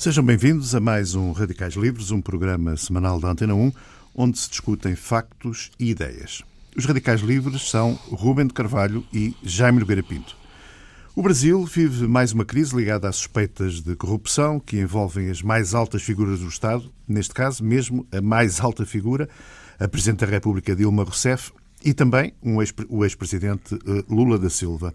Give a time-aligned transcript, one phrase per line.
[0.00, 3.70] Sejam bem-vindos a mais um Radicais Livres, um programa semanal da Antena 1,
[4.14, 6.40] onde se discutem factos e ideias.
[6.74, 10.34] Os Radicais Livres são Rubem de Carvalho e Jaime Nogueira Pinto.
[11.14, 15.74] O Brasil vive mais uma crise ligada às suspeitas de corrupção que envolvem as mais
[15.74, 19.28] altas figuras do Estado, neste caso, mesmo a mais alta figura,
[19.78, 21.52] a Presidente da República Dilma Rousseff,
[21.84, 24.94] e também um ex, o ex-presidente eh, Lula da Silva.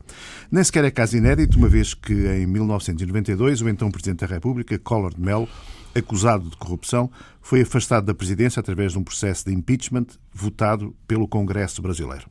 [0.51, 4.77] Nem sequer é caso inédito, uma vez que em 1992 o então Presidente da República,
[4.77, 5.49] Collor de Mello,
[5.95, 7.09] acusado de corrupção,
[7.41, 12.29] foi afastado da presidência através de um processo de impeachment votado pelo Congresso brasileiro.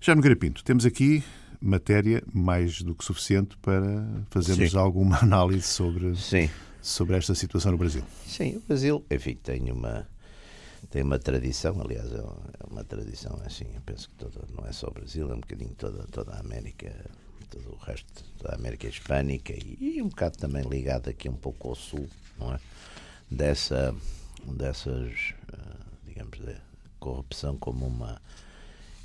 [0.00, 1.22] Já no Garapinto, temos aqui
[1.60, 4.78] matéria mais do que suficiente para fazermos Sim.
[4.78, 6.50] alguma análise sobre, Sim.
[6.82, 8.02] sobre esta situação no Brasil.
[8.26, 10.06] Sim, o Brasil, enfim, tem uma
[10.90, 14.72] tem uma tradição, aliás, é, é uma tradição assim, eu penso que toda, não é
[14.72, 16.92] só o Brasil, é um bocadinho toda, toda a América,
[17.50, 21.68] todo o resto da América Hispânica e, e um bocado também ligado aqui um pouco
[21.68, 22.60] ao sul, não é?
[23.30, 23.94] Dessa,
[24.44, 25.76] dessas, eh,
[26.06, 26.56] digamos, de
[27.00, 28.20] corrupção como uma.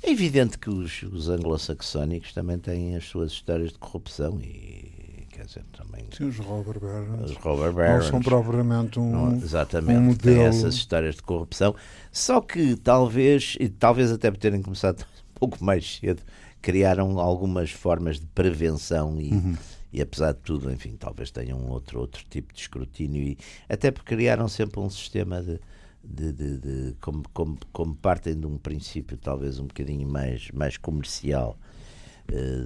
[0.02, 5.01] É evidente que os, os anglo-saxónicos também têm as suas histórias de corrupção e
[5.42, 6.06] quer dizer, também.
[6.16, 7.30] Sim, os Robert Barons.
[7.30, 8.04] Os Robert Barons.
[8.04, 9.10] Não são propriamente um.
[9.10, 10.42] Não, exatamente, um modelo.
[10.42, 11.74] Essas histórias de corrupção.
[12.10, 16.22] Só que talvez, e talvez até por terem começado um pouco mais cedo,
[16.60, 19.32] criaram algumas formas de prevenção e.
[19.32, 19.56] Uhum.
[19.94, 23.36] E apesar de tudo, enfim, talvez tenham outro, outro tipo de escrutínio, e
[23.68, 25.60] até porque criaram sempre um sistema de,
[26.02, 30.78] de, de, de como, como, como, partem de um princípio talvez um bocadinho mais, mais
[30.78, 31.58] comercial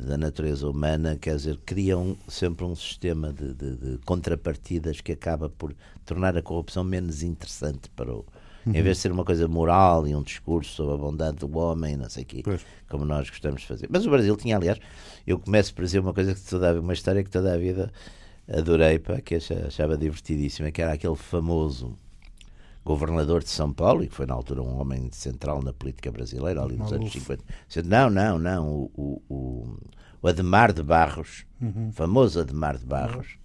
[0.07, 5.49] da natureza humana, quer dizer, criam sempre um sistema de, de, de, contrapartidas que acaba
[5.49, 8.25] por tornar a corrupção menos interessante para o.
[8.65, 8.75] Uhum.
[8.75, 11.97] Em vez de ser uma coisa moral e um discurso sobre a bondade do homem,
[11.97, 12.65] não sei o quê, pois.
[12.89, 13.89] como nós gostamos de fazer.
[13.91, 14.79] Mas o Brasil tinha, aliás,
[15.27, 17.93] eu começo por dizer uma coisa que toda uma história que toda a vida
[18.49, 21.97] adorei, pá, que achava divertidíssima, que era aquele famoso
[22.87, 26.63] governador de São Paulo, e que foi na altura um homem central na política brasileira,
[26.63, 27.45] ali nos anos 50.
[27.85, 28.69] Não, não, não.
[28.95, 29.77] O, o,
[30.23, 31.91] o Ademar de Barros, uhum.
[31.93, 33.41] famoso Ademar de Barros, uhum.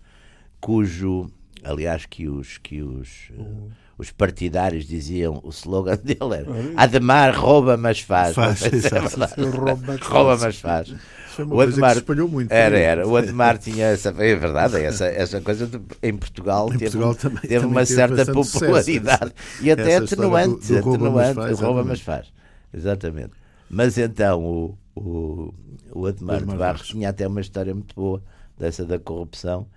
[0.61, 1.31] cujo,
[1.63, 3.71] aliás, que os, que os, uhum.
[4.01, 8.33] Os partidários diziam, o slogan dele era Ademar rouba, mas faz.
[8.33, 9.45] faz é
[10.01, 10.91] rouba, mas faz.
[11.27, 12.51] Foi uma o Ademar, espalhou muito.
[12.51, 13.07] Era, era.
[13.07, 14.09] O Ademar tinha essa.
[14.09, 17.85] É verdade, essa, essa coisa de, em Portugal, em teve, Portugal também, teve também uma
[17.85, 19.31] teve certa popularidade.
[19.35, 20.67] Sucesso, e até atenuante.
[20.67, 22.33] Do, do rouba, atenuante, mas faz, rouba, mas faz.
[22.73, 23.31] Exatamente.
[23.69, 25.53] Mas então o, o,
[25.93, 28.21] o Ademar, Ademar de Barros tinha até uma história muito boa
[28.57, 29.67] dessa da corrupção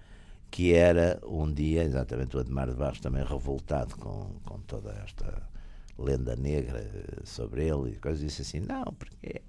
[0.54, 5.42] que era um dia, exatamente o Ademar de Barros também revoltado com, com toda esta
[5.98, 6.88] lenda negra
[7.24, 9.42] sobre ele e coisas disse assim, não, porque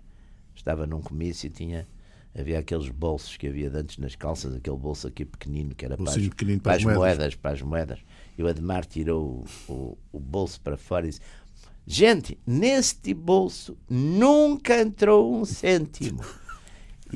[0.56, 1.88] estava num comício e tinha
[2.36, 6.10] havia aqueles bolsos que havia antes nas calças, aquele bolso aqui pequenino que era para
[6.10, 6.98] as, para, para as moedas.
[6.98, 7.36] moedas.
[7.36, 8.00] para as moedas.
[8.36, 11.22] E o Ademar tirou o, o, o bolso para fora e disse:
[11.86, 16.24] Gente, neste bolso nunca entrou um cêntimo.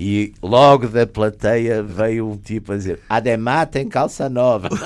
[0.02, 4.70] E logo da plateia veio um tipo a dizer: Ademar tem calça nova.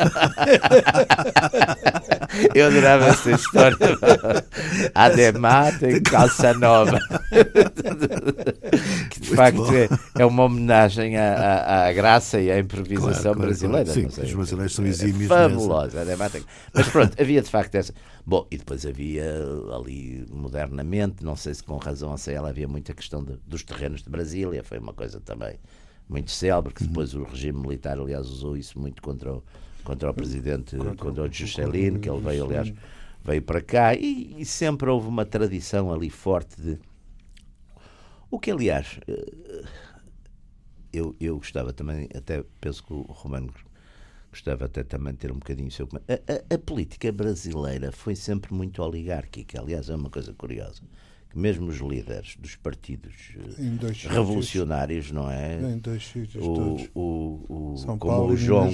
[2.56, 3.78] Eu adorava essa história.
[4.96, 7.00] Ademar tem calça nova.
[9.12, 9.88] que de Muito facto é,
[10.18, 13.86] é, uma homenagem à, à, à, graça e à improvisação claro, brasileira.
[13.86, 15.26] Claro, Sim, os brasileiros são exímios.
[15.26, 16.02] É fabulosa.
[16.02, 16.42] Ademar tem...
[16.74, 17.94] Mas pronto, havia de facto essa.
[18.26, 19.26] Bom, e depois havia
[19.76, 23.64] ali modernamente, não sei se com razão ou se ela, havia muita questão de, dos
[23.64, 25.60] terrenos de Brasília, foi uma coisa também
[26.08, 26.88] muito célebre, que uhum.
[26.88, 29.44] depois o regime militar, aliás, usou isso muito contra o,
[29.84, 32.74] contra o presidente, contra, contra o Juscelino, que ele veio, aliás,
[33.24, 36.80] veio para cá, e, e, sempre houve uma tradição ali forte de.
[38.32, 39.66] O que, aliás, eh,
[40.92, 43.54] eu, eu gostava também, até penso que o Romano
[44.34, 45.88] gostava até também de ter um bocadinho seu.
[45.94, 50.82] A, a, a, política brasileira foi sempre muito oligárquica, aliás, é uma coisa curiosa.
[51.30, 55.60] Que mesmo os líderes dos partidos eh, revolucionários, não é?
[55.62, 58.72] Em dois sítios, o, o, o, São como Paulo o João,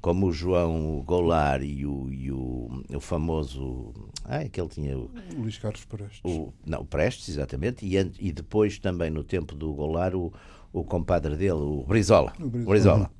[0.00, 3.94] como o João Goulart e o, e o, o famoso.
[4.24, 4.98] Ah, que ele tinha.
[4.98, 6.20] O, Luís Carlos Prestes.
[6.22, 7.86] O, não, Prestes, exatamente.
[7.86, 10.30] E, e depois também no tempo do Goulart, o,
[10.70, 12.34] o compadre dele, o Brizola.
[12.38, 12.70] O Brizola.
[12.70, 13.10] Brizola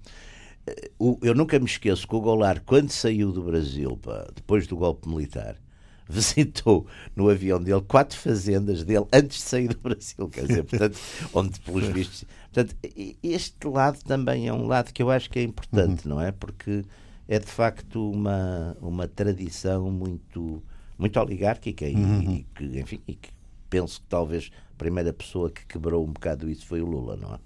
[1.23, 5.09] eu nunca me esqueço que o Goulart, quando saiu do Brasil, pá, depois do golpe
[5.09, 5.57] militar,
[6.09, 6.87] visitou
[7.17, 10.99] no avião dele quatro fazendas dele antes de sair do Brasil, quer dizer, portanto,
[11.35, 12.25] onde pelos vistos.
[12.53, 12.77] Portanto,
[13.23, 16.17] este lado também é um lado que eu acho que é importante, uhum.
[16.17, 16.31] não é?
[16.31, 16.85] Porque
[17.27, 20.63] é de facto uma, uma tradição muito,
[20.99, 22.31] muito oligárquica e, uhum.
[22.31, 23.31] e que, enfim, e que
[23.71, 27.35] penso que talvez a primeira pessoa que quebrou um bocado isso foi o Lula, não
[27.35, 27.39] é?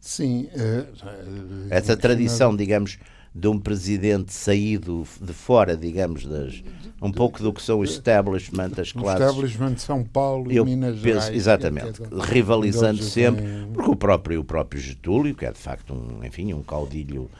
[0.00, 0.48] Sim.
[0.54, 2.98] Uh, Essa tradição, digamos,
[3.34, 6.62] de um presidente saído de fora, digamos, das,
[7.00, 9.26] um pouco do que são o establishment, as O classes.
[9.26, 11.36] establishment de São Paulo e Minas penso, Gerais.
[11.36, 16.52] exatamente, rivalizando sempre, porque o próprio, o próprio Getúlio, que é de facto um, enfim,
[16.54, 17.30] um caudilho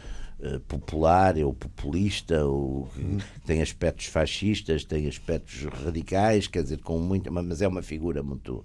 [0.40, 3.19] eh, popular, ou populista, ou Uhum.
[3.46, 8.64] tem aspectos fascistas, tem aspectos radicais, quer dizer, com muito, mas é uma figura muito.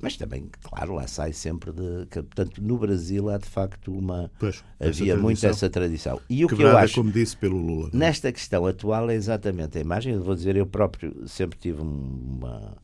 [0.00, 2.06] Mas também, claro, lá sai sempre de.
[2.06, 4.30] portanto, no Brasil há de facto uma.
[4.38, 6.20] Pois, havia muito essa tradição.
[6.28, 6.96] E o que eu acho.
[6.96, 7.90] como disse, pelo Lula.
[7.92, 7.96] é?
[7.96, 10.14] Nesta questão atual é exatamente a imagem.
[10.14, 12.76] Eu vou dizer, eu próprio sempre tive uma.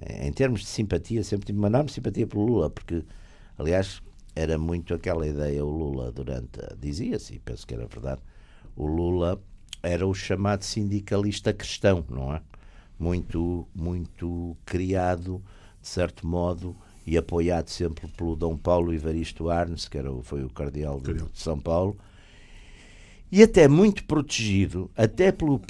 [0.00, 3.04] Em termos de simpatia, sempre tive uma enorme simpatia pelo Lula, porque,
[3.58, 4.00] aliás,
[4.36, 5.64] era muito aquela ideia.
[5.64, 6.60] O Lula, durante.
[6.78, 8.22] Dizia-se, e penso que era verdade,
[8.76, 9.42] o Lula
[9.82, 12.40] era o chamado sindicalista cristão, não é?
[12.96, 15.42] Muito, muito criado,
[15.80, 16.76] de certo modo,
[17.06, 21.24] e apoiado sempre pelo Dom Paulo Evaristo Arnes, que era, foi o cardeal de, de
[21.34, 21.96] São Paulo,
[23.32, 25.60] e até muito protegido, até pelo,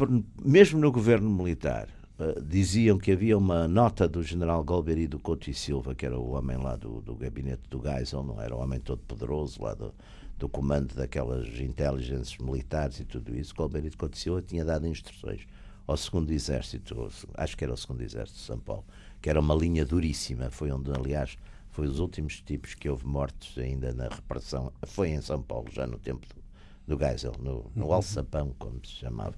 [0.44, 1.88] mesmo no governo militar.
[2.18, 6.18] eh, diziam que havia uma nota do general Golbery do Couto e Silva, que era
[6.18, 9.74] o homem lá do, do gabinete do Geisel, não era o homem todo poderoso lá
[9.74, 9.94] do,
[10.36, 13.54] do comando daquelas inteligências militares e tudo isso.
[13.54, 15.46] Golbery de Couto e Silva tinha dado instruções
[15.86, 18.84] ao segundo exército, acho que era o segundo exército de São Paulo,
[19.20, 21.36] que era uma linha duríssima, foi onde, aliás,
[21.70, 25.86] foi os últimos tipos que houve mortos ainda na repressão, foi em São Paulo, já
[25.86, 26.26] no tempo
[26.86, 29.34] do, do Geisel, no, no Alçapão, como se chamava,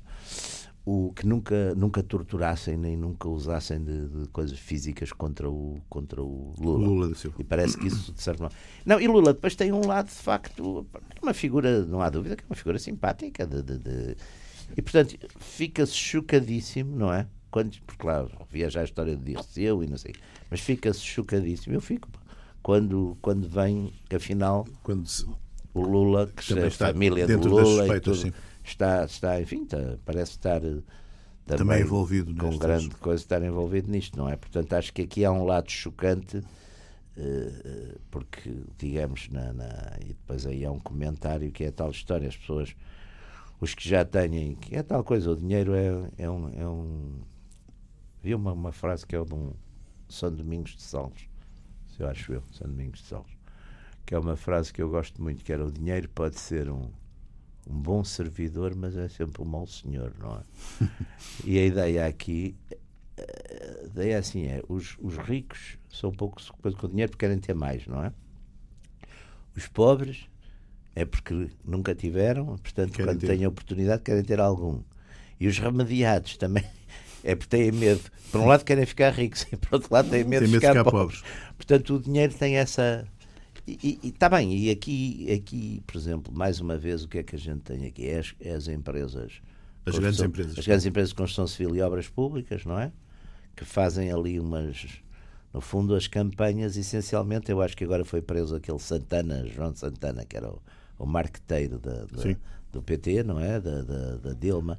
[0.84, 6.22] o que nunca, nunca torturassem nem nunca usassem de, de coisas físicas contra o, contra
[6.22, 6.86] o Lula.
[6.88, 7.12] Lula.
[7.38, 8.54] E parece que isso, de certo modo.
[8.86, 10.86] Não, e Lula depois tem um lado, de facto,
[11.22, 13.46] uma figura, não há dúvida, que é uma figura simpática.
[13.46, 14.16] De, de- de-
[14.74, 17.26] E, portanto, fica-se chocadíssimo, não é?
[17.50, 20.14] Quando, porque, claro, havia já a história de Dirceu e não sei.
[20.50, 21.74] Mas fica-se chocadíssimo.
[21.74, 22.08] Eu fico.
[22.62, 25.26] Quando, quando vem, que afinal, Quando se-
[25.72, 29.96] o Lula, que é a está família do Lula suspeitas, tudo, está, está, enfim, está-
[30.04, 30.78] parece estar eh,
[31.46, 34.36] também, Também envolvido com grande coisa, estar envolvido nisto, não é?
[34.36, 36.42] Portanto, acho que aqui há um lado chocante,
[37.16, 41.72] eh, eh, porque, digamos, na, na- e depois aí há um comentário que é a
[41.72, 42.74] tal história, as pessoas,
[43.60, 46.48] os que já têm, que é tal coisa, o dinheiro é, é um.
[46.60, 47.14] É um
[48.22, 49.52] vi uma, uma frase que é de um
[50.08, 51.28] São Domingos de Salles,
[51.88, 53.40] se eu acho eu, São Domingos de Salles
[54.10, 56.90] que é uma frase que eu gosto muito, que era o dinheiro pode ser um,
[57.64, 60.88] um bom servidor, mas é sempre um mau senhor, não é?
[61.46, 62.56] e a ideia aqui,
[63.16, 67.24] eh, a ideia assim é, os, os ricos são pouco coisa com o dinheiro porque
[67.24, 68.12] querem ter mais, não é?
[69.56, 70.28] Os pobres
[70.96, 73.28] é porque nunca tiveram, portanto, Querem quando ter.
[73.28, 74.82] têm a oportunidade, querem ter algum.
[75.38, 76.64] E os remediados também
[77.24, 78.00] é porque têm medo.
[78.30, 80.84] Por um lado querem ficar ricos e por outro lado têm medo, de ficar, ficar
[80.90, 81.22] pobres.
[81.56, 83.06] Portanto, o dinheiro tem essa.
[83.66, 87.36] E está bem, e aqui, aqui, por exemplo, mais uma vez, o que é que
[87.36, 88.08] a gente tem aqui?
[88.08, 89.40] É as, é as empresas.
[89.86, 90.58] As grandes empresas.
[90.58, 92.90] As grandes empresas de construção civil e obras públicas, não é?
[93.54, 94.86] Que fazem ali umas.
[95.52, 100.24] No fundo, as campanhas, essencialmente, eu acho que agora foi preso aquele Santana, João Santana,
[100.24, 100.60] que era o,
[100.98, 102.22] o marqueteiro da, da-
[102.72, 103.60] do PT, não é?
[103.60, 104.78] Da, da, da Dilma.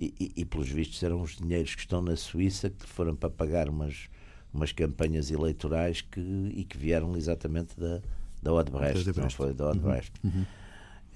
[0.00, 3.28] E, e, e, pelos vistos, eram os dinheiros que estão na Suíça que foram para
[3.28, 4.08] pagar umas,
[4.54, 6.20] umas campanhas eleitorais que,
[6.54, 8.00] e que vieram exatamente da,
[8.40, 9.20] da Odebrecht, Odebrecht.
[9.20, 10.12] não foi da Odebrecht.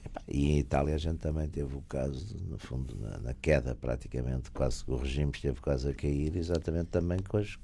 [0.04, 3.72] Epá, E em Itália a gente também teve o caso, no fundo, na, na queda
[3.74, 7.56] praticamente, quase o regime esteve quase a cair, exatamente também com as,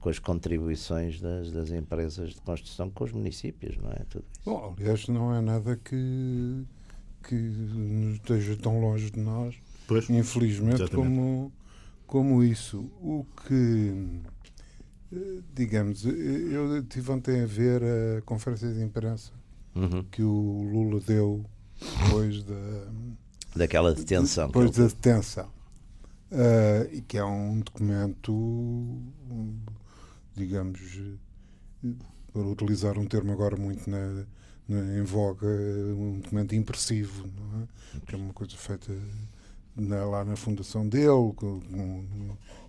[0.00, 4.04] com as contribuições das, das empresas de construção com os municípios, não é?
[4.10, 4.40] Tudo isso.
[4.44, 6.64] Bom, aliás, não é nada que,
[7.22, 9.54] que nos esteja tão longe de nós,
[9.86, 11.14] Pois, infelizmente, Exatamente.
[11.16, 11.52] como,
[12.06, 12.80] como isso.
[13.00, 14.20] O que,
[15.12, 17.82] eh, digamos, eh, eu tive ontem a ver
[18.18, 19.32] a conferência de imprensa
[19.74, 20.02] Uhum.
[20.10, 21.44] que o Lula deu
[22.04, 22.86] depois da,
[23.54, 24.46] Daquela detenção.
[24.48, 25.50] depois da detenção.
[26.32, 29.58] Ah, e que é um documento, um,
[30.34, 30.80] digamos,
[32.32, 34.24] para utilizar um termo agora muito na,
[34.68, 37.66] na- em voga, um documento impressivo, não é?
[38.06, 38.92] que é uma coisa feita
[39.76, 41.60] na- lá na fundação dele, com,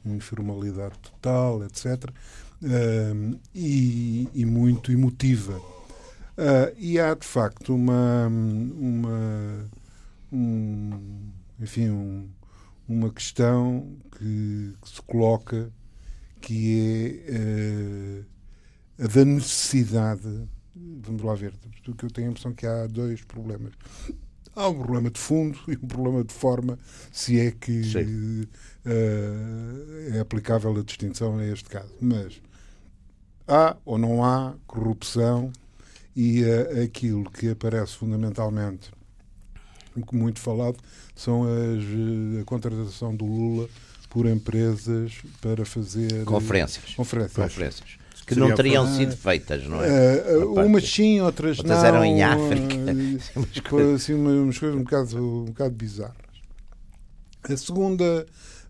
[0.03, 2.11] com informalidade total, etc.
[2.63, 5.59] Ah, e, e muito emotiva.
[6.37, 9.69] Ah, e há de facto uma, uma
[10.31, 12.29] um, enfim, um-
[12.87, 15.71] uma questão que, que se coloca
[16.41, 16.79] que
[17.29, 18.23] é
[18.99, 20.47] eh, a da necessidade.
[20.75, 21.53] Vamos lá ver,
[21.85, 23.73] porque eu tenho a impressão que há dois problemas.
[24.57, 26.79] Há um problema de fundo e um problema de forma,
[27.11, 28.49] se é que
[28.83, 31.93] eh, é aplicável a distinção a este caso.
[32.01, 32.41] Mas
[33.47, 35.53] há ou não há corrupção
[36.15, 38.89] e eh, aquilo que aparece fundamentalmente
[40.11, 40.77] muito falado
[41.15, 43.69] são as, a contratação do Lula
[44.09, 46.95] por empresas para fazer conferências.
[46.95, 47.35] conferências.
[47.35, 50.35] conferências que não teriam sido feitas, não é?
[50.35, 51.85] Uh, umas sim, outras, outras não.
[51.85, 52.75] eram em África.
[53.69, 56.15] Foi assim umas coisas um bocado, um bocado bizarras.
[57.43, 58.25] A segunda,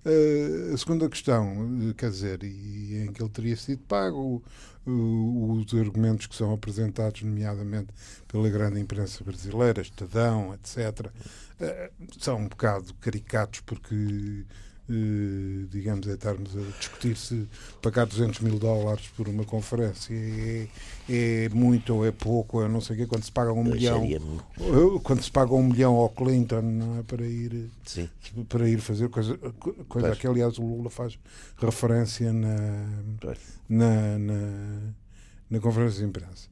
[0.05, 4.43] uh, a segunda questão, quer dizer, e em que ele teria sido pago,
[4.85, 7.87] os argumentos que são apresentados, nomeadamente
[8.27, 11.11] pela grande imprensa brasileira, Estadão, etc.,
[12.19, 14.45] são um bocado caricatos porque Uh,
[15.70, 17.48] digamos, é estarmos a discutir se
[17.82, 20.67] pagar 200 mil dólares por uma conferência é,
[21.10, 24.08] é muito ou é pouco, eu não sei o quê, quando se paga um milhão,
[25.03, 28.10] quando se paga um milhão ao Clinton, não é para ir Sim.
[28.48, 29.38] para ir fazer coisa,
[29.89, 31.20] coisa que aliás o Lula faz
[31.58, 32.88] referência na,
[33.67, 34.79] na, na,
[35.50, 36.48] na conferência de imprensa.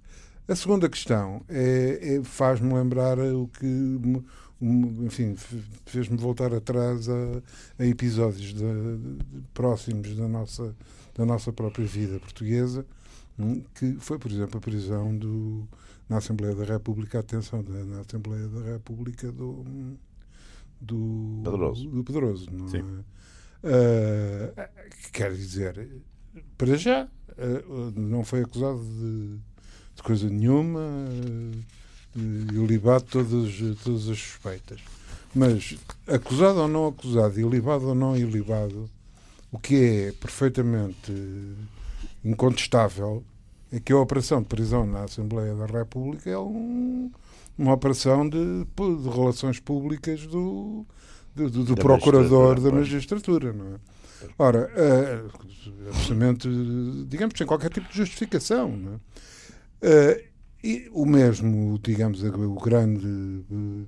[0.47, 3.65] A segunda questão é, é faz-me lembrar o que
[4.61, 5.35] enfim,
[5.85, 7.41] fez-me voltar atrás a,
[7.77, 10.75] a episódios de, de, próximos da nossa,
[11.13, 12.85] da nossa própria vida portuguesa,
[13.37, 15.67] hum, que foi, por exemplo, a prisão do,
[16.07, 19.65] na Assembleia da República, a atenção da, na Assembleia da República do,
[20.79, 21.89] do Pedroso.
[21.89, 22.79] Do Pedroso não é?
[23.65, 25.89] uh, quer dizer,
[26.57, 29.37] para já, uh, não foi acusado de,
[29.95, 30.79] de coisa nenhuma.
[30.79, 31.84] Uh,
[32.15, 33.53] ilibado todas,
[33.83, 34.79] todas as suspeitas.
[35.33, 35.75] Mas,
[36.07, 38.89] acusado ou não acusado, ilibado ou não ilibado,
[39.51, 41.11] o que é perfeitamente
[42.23, 43.23] incontestável
[43.71, 47.11] é que a operação de prisão na Assembleia da República é um,
[47.57, 50.85] uma operação de, de, relações públicas do,
[51.35, 53.79] do, do, do da procurador magistratura, da magistratura, não é?
[54.39, 55.21] Ora, é,
[55.89, 56.49] absolutamente,
[57.07, 58.95] digamos, sem qualquer tipo de justificação, não é?
[59.85, 60.34] Uh,
[60.65, 63.45] e o mesmo, digamos, o grande,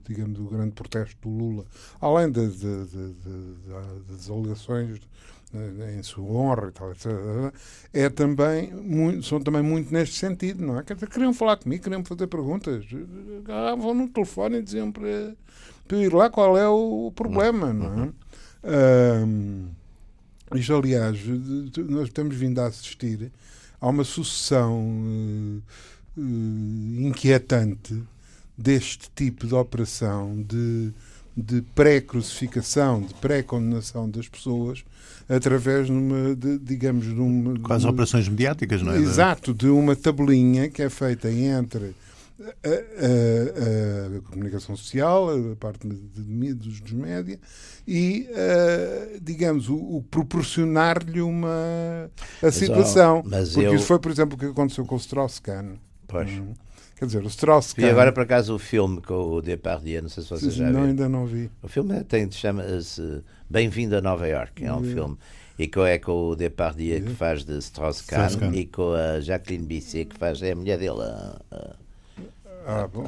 [0.07, 1.65] digamos, o grande protesto do Lula,
[1.99, 2.47] além de,
[4.07, 4.99] das alegações
[5.55, 7.07] eh, em sua honra e tal, etc.,
[7.91, 10.83] é também muito, são também muito neste sentido, não é?
[10.83, 12.85] Quer dizer, queriam falar comigo, queriam fazer perguntas,
[13.39, 15.35] agarravam no telefone e diziam para,
[15.87, 19.23] para ir lá qual é o problema, não é?
[19.25, 19.69] Um,
[20.53, 21.17] isto, aliás,
[21.89, 23.31] nós temos vindo a assistir
[23.81, 24.79] a uma sucessão.
[26.17, 28.01] Uh, inquietante
[28.57, 30.91] deste tipo de operação de,
[31.35, 34.83] de pré-crucificação, de pré-condenação das pessoas
[35.29, 37.59] através, numa, de, digamos, de uma...
[37.59, 38.97] Quase de, operações mediáticas, não é?
[38.97, 41.93] Exato, de uma tabelinha que é feita entre
[42.39, 47.39] a, a, a, comunicação social, a parte de, dos, dos média
[47.87, 52.09] e, uh, digamos, o, o proporcionar-lhe uma
[52.41, 53.23] a situação.
[53.25, 53.75] mas Porque eu...
[53.75, 55.75] isso foi, por exemplo, o que aconteceu com o Strauss-Kahn.
[56.07, 56.29] Pois.
[56.31, 56.53] Hum.
[56.97, 57.85] Quer dizer, o Strauss-Kahn...
[57.85, 60.71] E agora, por acaso, o filme com o Depardieu, não sei se vocês já não,
[60.71, 60.83] viram.
[60.85, 61.51] ainda não vi.
[61.61, 65.15] O filme tem, chama-se Bem-vindo a Nova York, é um filme.
[65.59, 68.55] E com, é com o Depardieu que faz de Strauss-Kahn Strauss-Kahn.
[68.55, 71.01] e com a Jacqueline Bisset que faz, é a mulher dele.
[71.01, 71.75] a- a-
[72.65, 73.05] Ah, bom,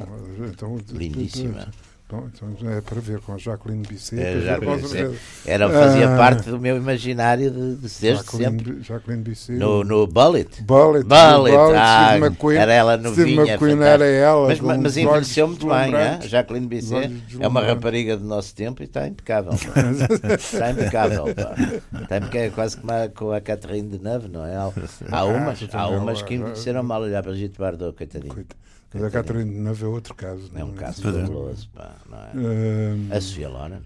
[0.50, 0.78] então...
[0.92, 1.68] Lindíssima.
[2.10, 4.20] Bom, então é para ver com a Jacqueline Bisset.
[4.20, 5.16] É, Jacqueline.
[5.46, 6.16] Era, fazia Ah.
[6.16, 8.34] parte do meu imaginário de, de desde sempre.
[8.34, 9.58] Jacqueline, Jacqueline Bisset.
[9.58, 10.60] No, no Bullet.
[10.62, 12.58] Bullet, Bullet, Bullet, ah, Steve McQueen.
[12.58, 13.52] era ela Steve novinha.
[13.52, 14.48] McQueen era ela.
[14.48, 15.82] Mas, mas envelheceu muito bem, hein?
[15.84, 16.30] deslumbrantes.
[16.30, 19.52] Jacqueline Bisset é uma rapariga do nosso tempo e está impecável.
[20.36, 21.26] está impecável.
[21.28, 24.56] Está impecável, quase como a, com a Catherine de Neve, não é?
[24.56, 24.72] Há,
[25.12, 27.02] há umas, há umas que envelheceram mal.
[27.02, 28.34] Olhar para Brigitte Bardot, coitadinho.
[28.34, 28.56] Coita.
[28.92, 30.50] Mas a Catherine Deneuve é outro caso.
[30.54, 31.20] É um não caso Pois é.
[31.20, 31.68] fabuloso.
[31.74, 33.16] Pá, não é?
[33.16, 33.80] A Sofia Loren.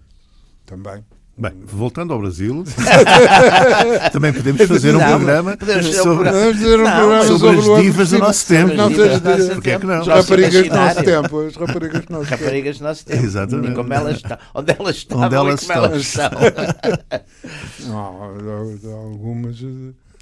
[0.65, 1.03] também.
[1.37, 2.63] Bem, voltando ao Brasil,
[4.13, 6.39] também podemos fazer um Não, programa podemos fazer um sobre, programa.
[6.45, 8.73] Vamos fazer um Não, programa sobre sobre as divas do nosso tempo.
[8.73, 9.95] Não Divas seja do nosso de- Porquê é que não?
[10.01, 11.39] As raparigas do nosso tempo.
[11.41, 12.41] As raparigas do nosso tempo.
[12.41, 13.23] Raparigas do nosso tempo.
[13.25, 13.71] Exatamente.
[13.71, 14.37] E como elas estão.
[14.53, 16.29] Onde elas estão Onde elas e como elas estão.
[17.87, 19.57] Não, algumas.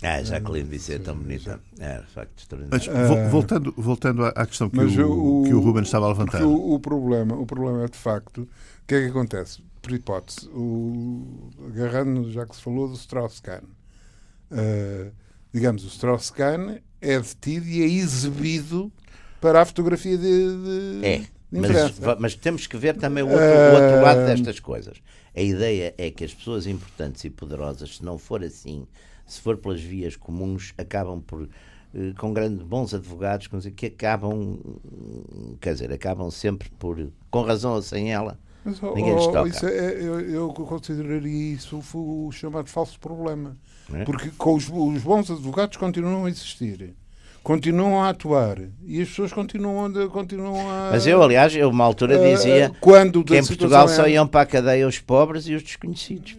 [0.04, 1.60] Ah, Jacqueline Bisset, tão bonita.
[1.80, 2.32] É, de facto,
[2.70, 3.08] Mas extraordinário.
[3.08, 6.44] vo- voltando, voltando à questão que, Mas o, o, que o Ruben estava a levantar.
[6.44, 8.48] O, o problema, o problema é de facto, o
[8.88, 9.62] que é que acontece?
[9.82, 13.64] Por hipótese, o, agarrando, já que se falou do Strauss-Kahn,
[14.52, 15.12] eh,
[15.54, 18.92] digamos, o Strauss-Kahn é detido e é exibido
[19.42, 20.22] para a fotografia de,
[21.02, 24.26] de, É, mas, mas temos que ver também o outro, o outro lado Ah.
[24.26, 24.98] destas coisas.
[25.36, 28.88] A ideia é que as pessoas importantes e poderosas, se não for assim,
[29.34, 31.50] se for pelas vias comuns, acabam por
[31.94, 34.58] eh, com grandes bons advogados que acabam
[35.62, 39.32] quer dizer, acabam sempre por com razão ou sem ela Mas, oh, ninguém lhes oh,
[39.32, 39.50] toca.
[39.50, 43.58] isso é- eu, eu consideraria isso o chamado falso problema.
[43.94, 44.06] É?
[44.06, 46.96] Porque com os, os bons advogados continuam a existir.
[47.44, 50.10] Continuam a atuar e as pessoas continuam a.
[50.10, 54.08] Continuam a Mas eu, aliás, eu uma altura dizia uh, quando que em Portugal só
[54.08, 56.38] iam para a cadeia os pobres e os desconhecidos.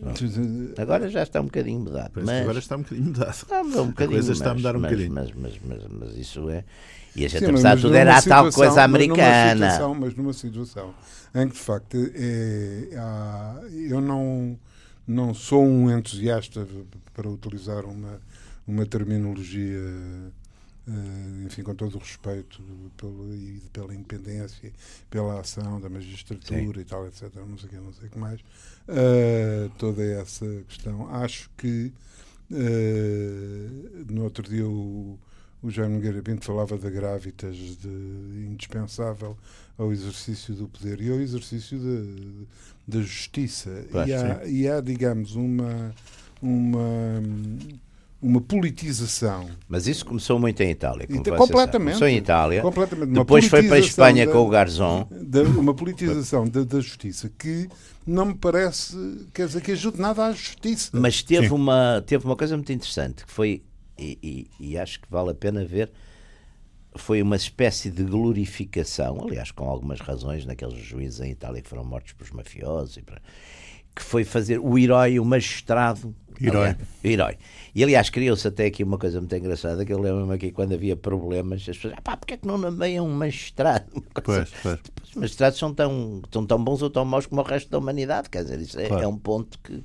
[0.77, 2.11] É- Agora já está um bocadinho mudado.
[2.13, 3.31] Parece Mas, agora está um bocadinho mudado.
[3.35, 4.11] Está a um bocadinho.
[4.19, 5.15] coisa está a mas- mudar um mas- bocadinho.
[5.15, 6.65] Mas, mas, mas, mas isso é.
[7.17, 9.71] E a gente, Sim, apesar de mas tudo, era a tal coisa mas numa americana.
[9.71, 10.95] situação- Mas numa situação
[11.35, 14.59] em que, de facto, é, há- eu não,
[15.07, 16.67] não sou um entusiasta,
[17.13, 18.21] para utilizar uma,
[18.67, 19.79] uma terminologia,
[20.89, 22.63] eh, enfim, com todo o respeito
[22.97, 24.73] pelo, e pela independência,
[25.11, 28.19] pela ação da magistratura e tal, etc., não sei o que, não sei o que
[28.19, 28.41] mais,
[28.89, 31.09] eh, toda essa questão.
[31.15, 31.93] Acho que,
[32.53, 33.69] eh,
[34.09, 35.19] no outro dia, o
[35.65, 39.35] o Jaime Nogueira Pinto falava da gravitas de indispensável
[39.79, 41.79] ao exercício do poder e ao exercício
[42.87, 43.71] da, justiça.
[44.07, 45.95] E, há, e há, digamos, uma,
[46.43, 47.23] uma,
[48.25, 49.49] uma politização.
[49.69, 51.07] Mas isso começou muito em Itália.
[51.07, 51.95] Como completamente.
[51.95, 52.63] Começou em Itália.
[52.63, 53.13] Completamente.
[53.13, 55.07] Depois foi para a Espanha da- com o Garzón.
[55.11, 57.69] da- uma politização da, da justiça que
[58.07, 58.97] não me parece
[59.33, 60.91] quer dizer, que ajude nada à justiça.
[60.93, 61.55] Mas teve Sim.
[61.55, 63.63] uma, teve uma coisa muito interessante que foi,
[63.99, 65.91] e, e- e acho que vale a pena ver,
[66.97, 71.85] foi uma espécie de glorificação, aliás, com algumas razões, naqueles juízes em Itália que foram
[71.85, 73.21] mortos pelos mafiosos, e para-
[73.95, 76.15] que foi fazer o herói, o magistrado.
[76.41, 76.63] Herói.
[76.69, 77.39] Aliás, herói.
[77.77, 80.97] E aliás, criou-se até aqui uma coisa muito engraçada, que eu lembro-me aqui quando havia
[80.97, 83.85] problemas, as pessoas, ah, pá, porque é que não nomeiam um magistrado?
[83.95, 85.09] Uma coisa- Pois, pois.
[85.11, 88.29] os magistrados são tão, são tão bons ou tão maus como o resto da humanidade,
[88.29, 89.05] quer dizer, isso é, Claro.
[89.05, 89.83] é um ponto que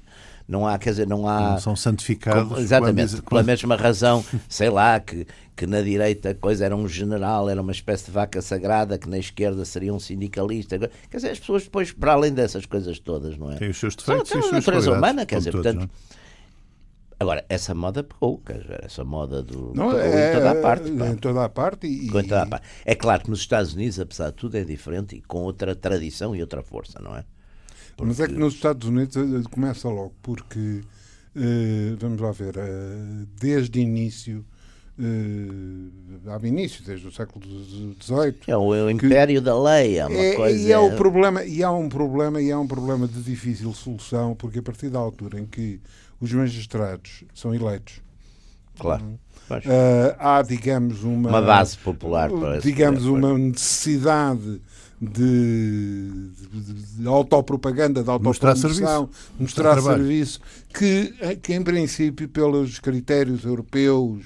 [0.49, 1.51] não há, quer dizer, não há...
[1.51, 2.47] Não são santificados.
[2.49, 6.75] Como- exatamente, quando- pela mesma razão, sei lá, que, que na direita a coisa era
[6.75, 10.79] um general, era uma espécie de vaca sagrada, que na esquerda seria um sindicalista.
[11.09, 13.57] Quer dizer, as pessoas depois, para além dessas coisas todas, não é?
[13.57, 15.87] Tem os seus defeitos são as a natureza humana, quer dizer, todos, portanto.
[15.87, 16.19] não é?
[17.21, 19.73] Agora, essa moda pegou, quer dizer, essa moda do.
[19.75, 20.91] Não, pegou é, em toda a parte.
[20.91, 21.07] pá.
[21.07, 22.65] em toda a parte e, em toda a parte.
[22.85, 26.35] É claro que nos Estados Unidos, apesar de tudo, é diferente e com outra tradição
[26.35, 27.23] e outra força, não é?
[28.01, 30.81] Mas é que nos Estados Unidos eh, começa logo, porque,
[31.35, 34.45] eh, vamos lá ver, eh, desde início,
[34.97, 40.17] eh, há início, desde o século XVIII, É o, é império da lei, é uma
[40.17, 40.57] é, coisa.
[40.67, 44.35] e, é o problema, e há um problema, e há um problema de difícil solução,
[44.35, 45.79] porque a partir da altura em que
[46.19, 48.01] os magistrados são eleitos,
[48.77, 49.19] Claro.
[49.65, 54.61] Eh, há, digamos, uma, Uma base popular para digamos, uma necessidade
[55.01, 56.09] de,
[56.51, 59.09] de, de autopropaganda, de Mostrar autopromoção, serviço.
[59.39, 60.39] mostrar Mostrar serviço,
[60.73, 64.25] que, que em princípio, pelos critérios europeus,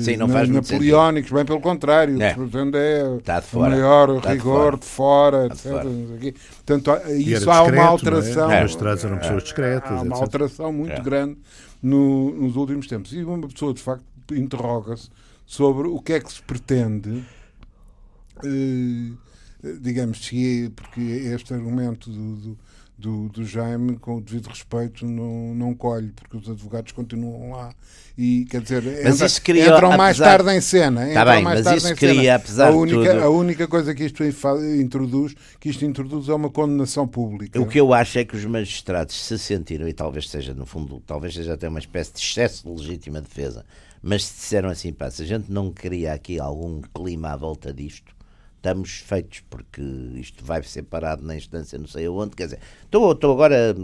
[0.00, 2.34] Sim, não faz napoleónicos, bem pelo contrário, É.
[2.34, 3.70] portanto é Está de o fora.
[3.70, 5.70] maior de rigor de fora, de etc.
[5.72, 5.88] fora.
[5.88, 6.34] o quê.
[6.66, 8.50] Portanto, isso há discreto, uma alteração.
[8.50, 8.54] É?
[8.54, 8.56] É.
[8.56, 10.22] Os magistrados eram pessoas discretas, Há uma etc.
[10.22, 11.00] alteração muito É.
[11.00, 11.38] grande
[11.82, 13.12] no- nos últimos tempos.
[13.14, 14.04] E uma pessoa, de facto,
[14.34, 15.08] interroga-se
[15.46, 17.24] sobre o que é que se pretende,
[18.44, 19.12] eh,
[19.80, 22.58] digamos, se é, porque este argumento do, do,
[22.98, 27.72] do- do Jaime, com o devido respeito, não, não colhe, porque os advogados continuam lá.
[28.16, 31.00] E, quer dizer, Mas entra- cria, entram mais apesar- tarde em cena.
[31.02, 32.12] Tá entram bem, mais mas tarde isso em cena.
[32.14, 34.24] cria, apesar a única, tudo- A única coisa que isto
[34.80, 37.60] introduz, que isto introduz é uma condenação pública.
[37.60, 41.00] O que eu acho é que os magistrados se sentiram, e talvez seja, no fundo,
[41.06, 43.64] talvez seja até uma espécie de excesso de legítima defesa,
[44.02, 47.72] mas se disseram assim, pá, se a gente não cria aqui algum clima à volta
[47.72, 48.12] disto,
[48.68, 49.80] estamos feitos, porque
[50.16, 53.74] isto vai ser parado na instância não sei aonde, quer dizer, estou, estou agora,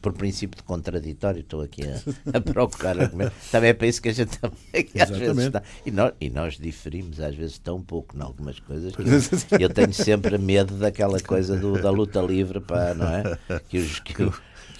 [0.00, 3.34] por princípio de contraditório, estou aqui a, a procurar argumentos.
[3.52, 4.56] Também é para isso que a gente também,
[5.00, 5.62] às vezes está.
[5.86, 9.68] E nós, e nós diferimos às vezes tão pouco em algumas coisas que eu, eu
[9.70, 13.60] tenho sempre medo daquela coisa do- da luta livre, pá, não é?
[13.68, 14.12] Que os, que,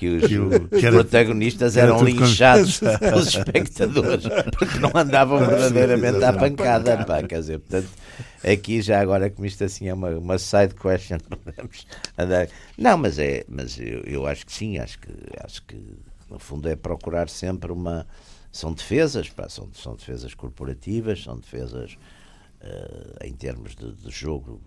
[0.02, 4.24] que os Que era- protagonistas que era eram tudo com- linchados pelos espectadores
[4.58, 7.88] porque não andavam verdadeiramente à pancada, pá, quer dizer, portanto,
[8.44, 11.86] aqui já agora como isto assim é uma, uma side question, podemos
[12.18, 12.48] andar.
[12.76, 15.08] Não, mas é, mas eu, eu acho que sim, acho que
[15.44, 15.76] acho que
[16.28, 18.06] no fundo é procurar sempre uma
[18.50, 21.96] são defesas, pá, são, são defesas corporativas, são defesas
[22.62, 24.60] eh, em termos de, de jogo,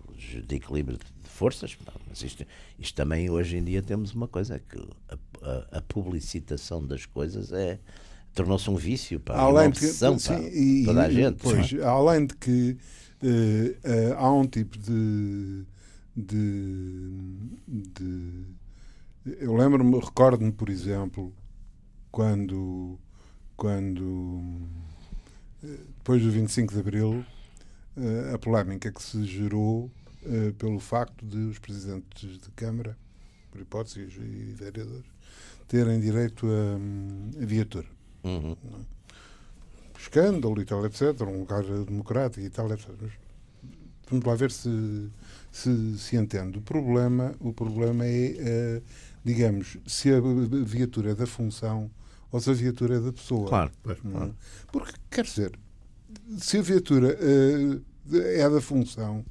[0.46, 1.76] de equilíbrio de forças,
[2.08, 2.44] mas isto,
[2.78, 4.78] isto também hoje em dia temos uma coisa é que
[5.08, 7.78] a, a- a publicitação das coisas é
[8.34, 11.36] tornou-se um vício, pá, e uma além de que, sim, pá, e- toda a gente.
[11.42, 12.76] pois, além de que
[13.22, 15.64] eh, eh, há um tipo de,
[16.14, 17.10] de,
[17.66, 18.46] de-
[19.40, 21.34] eu lembro-me, recordo-me, por exemplo,
[22.12, 22.98] quando
[23.56, 24.68] quando
[25.62, 27.24] depois do 25 de Abril
[27.96, 29.90] eh, a polémica que se gerou
[30.24, 32.96] eh, pelo facto de os presidentes de Câmara,
[33.50, 35.06] por hipótese, e vereadores,
[35.68, 37.88] terem direito a, a viatura
[38.24, 38.56] Uhum.
[39.98, 42.88] escândalo e tal, etc., um lugar democrático e tal, etc.
[43.00, 43.12] Mas
[44.10, 45.10] vamos lá ver se,
[45.52, 46.58] se, se entende.
[46.58, 48.82] O problema, o problema é, uh,
[49.24, 50.20] digamos, se a
[50.64, 51.90] viatura é da função
[52.32, 53.48] ou se a viatura é da pessoa.
[53.48, 53.70] Claro.
[53.82, 54.34] claro.
[54.72, 55.58] Porque, quer dizer,
[56.38, 57.82] se a viatura uh,
[58.16, 59.24] é da função,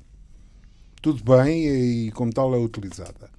[1.01, 3.29] tudo bem e, como tal é utilizada.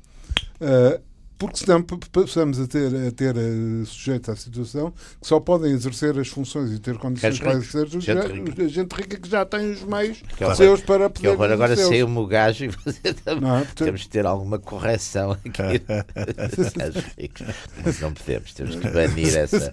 [0.60, 1.02] Uh,
[1.38, 6.18] porque senão passamos a ter, a ter uh, sujeito à situação que só podem exercer
[6.18, 8.68] as funções e ter condições para exercer gente, já, rica.
[8.68, 11.36] gente rica que já tem os meios que seus horror, para poder.
[11.36, 13.66] Que agora saiu-me o gajo e você não, é?
[13.74, 15.82] temos de ter alguma correção aqui.
[17.84, 19.72] Mas não podemos, temos que banir essa,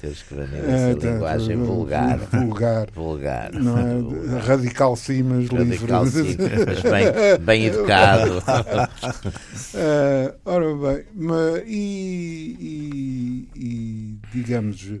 [0.00, 2.18] temos que banir essa é, tá, linguagem vulgar.
[2.18, 2.90] Vulgar.
[2.90, 3.52] vulgar.
[3.52, 3.98] Não é?
[3.98, 4.42] Vulgar.
[4.46, 6.24] Radical sim, mas Radical livre.
[6.24, 8.38] sim, mas bem, bem educado.
[8.38, 14.92] uh, ora bem bem, mas, e, e, e, digamos,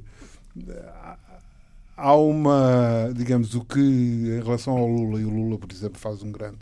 [1.96, 6.22] há uma, digamos, o que em relação ao Lula, e o Lula, por exemplo, faz
[6.22, 6.58] um grande,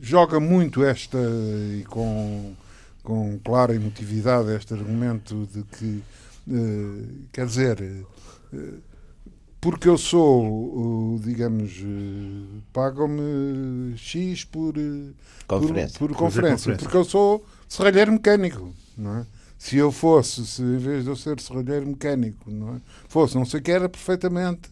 [0.00, 2.54] joga muito esta, e com,
[3.02, 6.02] com clara emotividade, este argumento de que,
[6.48, 7.80] uh, quer dizer,
[8.52, 8.82] uh,
[9.60, 11.82] porque eu sou, digamos,
[12.70, 14.74] pagam-me X por
[15.46, 15.98] conferência.
[15.98, 19.26] Por, por conferência, porque eu sou serralheiro mecânico, não é?
[19.64, 22.80] Se eu fosse, se em vez de eu ser serralheiro mecânico, não é?
[23.08, 24.68] fosse não sei o que, era perfeitamente.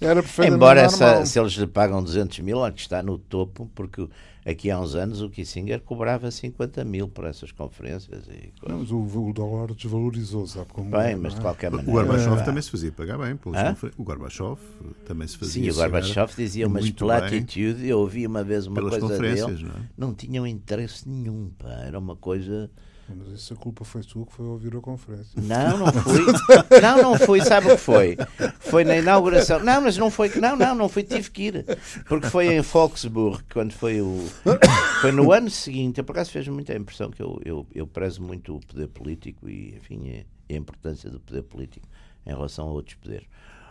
[0.00, 4.08] Era perfeitamente Embora essa, se eles lhe pagam 200 mil, que está no topo, porque
[4.42, 8.26] aqui há uns anos o Kissinger cobrava 50 mil por essas conferências.
[8.28, 11.90] E não, mas o, o, dólar desvalorizou, sabe como Bem, é, mas de qualquer maneira.
[11.90, 12.42] O Gorbachev é.
[12.42, 13.38] também se fazia pagar bem.
[13.98, 14.58] O Gorbachev
[15.04, 15.62] também se fazia.
[15.62, 17.86] Sim, o Gorbachev dizia uma platitude.
[17.86, 19.62] Eu ouvi uma vez uma coisa dele.
[19.62, 19.82] Não, é?
[19.98, 21.70] não tinham interesse nenhum, pá.
[21.84, 22.70] Era uma coisa
[23.14, 25.40] mas essa culpa foi sua que foi ouvir a conferência.
[25.40, 26.24] Não, não fui.
[26.82, 27.40] Não, não fui.
[27.40, 28.16] Sabe o que foi?
[28.58, 29.60] Foi na inauguração.
[29.60, 30.30] Não, mas não foi.
[30.40, 31.04] Não, não, não fui.
[31.04, 31.64] Tive que ir.
[32.08, 34.24] Porque foi em Volksburg, quando foi o.
[35.00, 36.02] Foi no ano seguinte.
[36.02, 39.76] Por acaso fez muita impressão que eu, eu, eu prezo muito o poder político e,
[39.76, 41.86] enfim, a importância do poder político
[42.26, 43.28] em relação a outros poderes.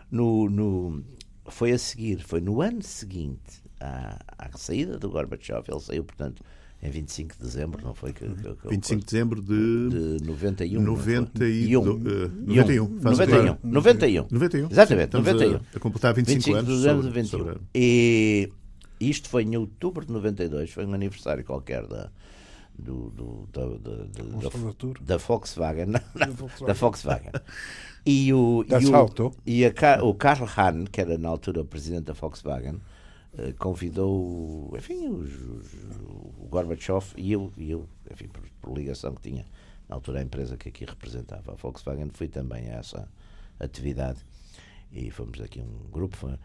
[0.09, 1.03] No, no,
[1.47, 5.63] foi a seguir, foi no ano seguinte à, à saída do Gorbachev.
[5.67, 6.41] Ele saiu, portanto
[6.81, 8.13] em 25 de dezembro, não foi?
[8.13, 10.81] Que, que, que 25 de dezembro de, de 91.
[10.81, 11.81] 91.
[11.81, 11.97] Uh,
[12.45, 12.87] 91.
[13.01, 13.57] 91.
[13.63, 14.27] 91.
[14.29, 14.67] 91.
[14.69, 15.55] Exatamente, Estamos 91.
[15.55, 16.81] A, a completar 25, 25 anos.
[16.81, 17.39] De sobre, 21.
[17.39, 17.61] Sobre...
[17.73, 18.51] E
[18.99, 22.09] isto foi em outubro de 92, foi um aniversário qualquer da.
[22.77, 27.31] Do, do, da, da, da, da, Volkswagen, não, não, da Volkswagen.
[28.05, 32.03] E o, e, o, e a, o Karl Hahn, que era na altura o presidente
[32.03, 32.81] da Volkswagen,
[33.59, 35.73] convidou, enfim, os, os,
[36.37, 39.45] o Gorbachev e eu, e eu enfim, por, por, ligação que tinha
[39.89, 43.09] na altura a empresa que aqui representava, a Volkswagen, fui também a essa
[43.59, 44.25] atividade
[44.91, 46.15] e fomos aqui um grupo.
[46.15, 46.37] Foi,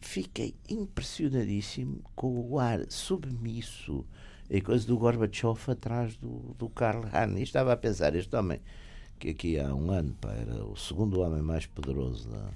[0.00, 4.06] fiquei impressionadíssimo com o ar submisso
[4.48, 7.36] e coisa do Gorbachev atrás do, do Karl Hahn.
[7.36, 8.60] E estava a pensar, este homem,
[9.18, 12.50] que aqui há um ano era o segundo homem mais poderoso da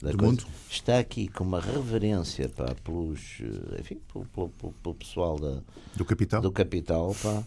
[0.00, 0.46] da coisa, mundo.
[0.70, 3.38] está aqui com uma reverência pá, pelos,
[3.78, 5.60] enfim, pelo, pelo, pelo, pessoal da,
[5.94, 7.44] do capital, do capital pá,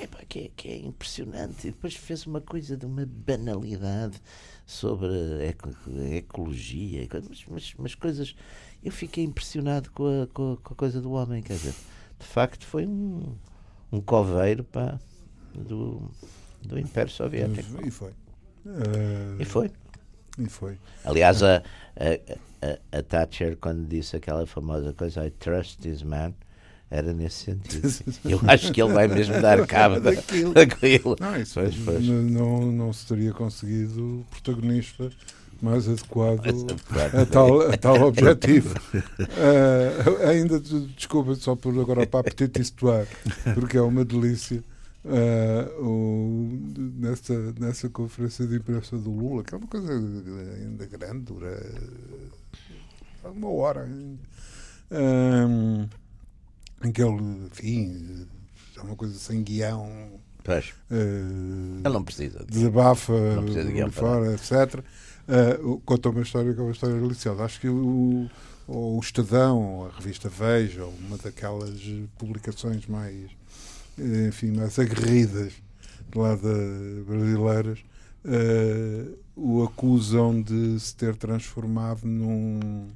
[0.00, 1.68] é, pá, que, é, que é impressionante.
[1.68, 4.20] E depois fez uma coisa de uma banalidade
[4.66, 8.34] sobre a ecologia, mas, mas, mas coisas.
[8.82, 11.74] Eu fiquei impressionado com a, com a, com, a, coisa do homem, quer dizer,
[12.18, 13.34] de facto foi um,
[13.90, 14.98] um coveiro pá,
[15.54, 16.10] do,
[16.62, 17.86] do Império Soviético.
[17.86, 18.10] E foi.
[18.66, 19.40] Uh...
[19.40, 19.70] E foi.
[20.38, 20.78] E foi.
[21.04, 21.62] Aliás, a,
[21.96, 26.34] a, a, Thatcher, quando disse aquela famosa coisa, I trust this man,
[26.90, 27.88] era nesse sentido.
[28.24, 30.52] Eu acho que ele vai mesmo dar cabo daquilo.
[30.54, 31.16] daquilo.
[31.20, 32.04] Não, isso pois, pois.
[32.06, 35.10] Não, não se teria conseguido o protagonista
[35.62, 36.42] mais adequado
[37.20, 38.74] a tal, a tal objetivo.
[38.94, 42.60] Uh, ainda, desculpa, só por agora para apetite
[43.54, 44.62] porque é uma delícia
[45.04, 46.48] uh, o,
[46.96, 51.60] nessa, nessa conferência de imprensa do Lula, que é uma coisa ainda grande, dura
[53.24, 53.88] uma hora.
[54.90, 55.88] Um,
[56.84, 58.26] em que ele, enfim,
[58.76, 60.20] é uma coisa sem guião.
[60.42, 60.74] Pois.
[60.90, 62.44] Uh, ele não precisa.
[62.44, 64.84] Desabafa não precisa de fora, etc.
[65.26, 67.44] Uh, conta uma história que é uma história deliciosa.
[67.44, 68.28] Acho que o,
[68.68, 71.80] o Estadão, a revista Veja, uma daquelas
[72.18, 73.30] publicações mais
[73.98, 75.52] enfim, mais aguerridas
[76.14, 77.78] lá da, brasileiras,
[78.24, 82.88] uh, o acusam de se ter transformado num,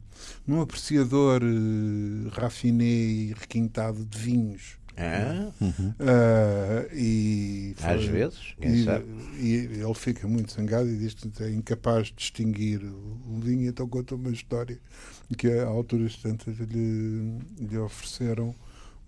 [0.47, 4.79] num apreciador uh, rafiné e requintado de vinhos.
[5.01, 5.53] Ah,
[6.01, 9.05] Ah, e às foi- vezes, quem e, sabe.
[9.39, 13.89] e ele fica muito zangado e diz que é incapaz de distinguir o vinho, então
[13.89, 14.77] conta uma história
[15.37, 18.53] que a alturas tantas lhe, lhe ofereceram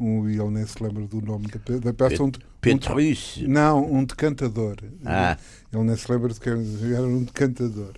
[0.01, 2.23] um, e ele nem se lembra do nome da, da peça.
[2.23, 3.43] Um, de- um Petrus.
[3.47, 4.77] não, um decantador.
[5.05, 5.37] Ah.
[5.73, 7.93] Ele nem se lembra de que era um decantador.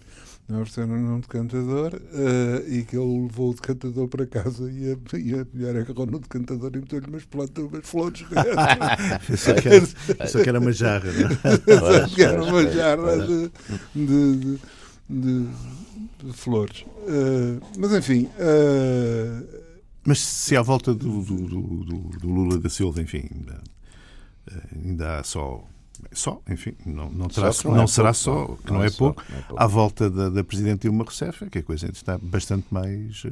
[0.48, 5.18] Não ofereceram um decantador eh, e que ele levou o decantador para casa e a,
[5.18, 8.24] e a mulher agarrou no decantador e meteu-lhe umas plantas, umas flores.
[9.26, 9.86] Pensou que era,
[10.18, 11.58] pensou que era uma jarra, não é?
[11.80, 13.50] Pois, que era uma jarra de,
[13.94, 14.58] de, de-
[15.08, 16.84] de- flores.
[17.06, 19.42] Eh, mas enfim, eh,
[20.04, 23.60] Mas se à volta do, do, do- do- Lula da Silva, enfim, ainda,
[24.50, 25.64] eh, ainda há só.
[26.10, 28.56] Só, enfim, não, não, terá, que não, não é será pouco, só, não.
[28.56, 29.62] que não, é é só, pouco, é pouco.
[29.62, 33.22] à volta da, da Presidente Dilma Rousseff, que a coisa está bastante mais.
[33.24, 33.30] eh,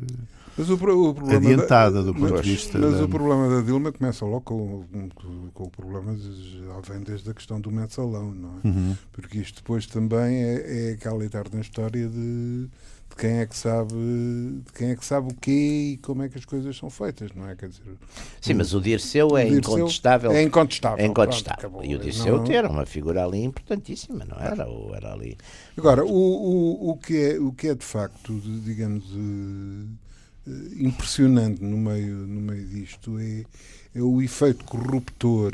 [0.56, 0.78] mas o, o
[1.14, 4.42] problema Adiantada do ponto mas, de vista Mas da- o problema da Dilma começa logo
[4.42, 8.68] com, com, com o problema, de- já vem desde a questão do mensalão, não é?
[8.68, 8.96] Uhum.
[9.11, 12.68] Porque isto depois também é, é aquela eterna história de,
[13.11, 16.29] de quem é que sabe de quem é que sabe o quê e como é
[16.29, 17.57] que as coisas são feitas, não é?
[17.57, 17.83] Quer dizer,
[18.40, 20.33] Sim, mas o Dirceu é o Dirceu incontestável.
[20.33, 20.99] É incontestável.
[21.05, 21.59] É pronto, incontestável.
[21.59, 21.85] acabou.
[21.85, 24.66] e o Dirceu Não- era uma figura ali importantíssima, não era?
[24.66, 25.37] Ou era ali.
[25.77, 31.62] Agora, o, o, o, que é, o que é de facto, digamos, eh, eh, impressionante
[31.62, 33.44] no meio, no meio disto é,
[33.94, 35.53] é o efeito corruptor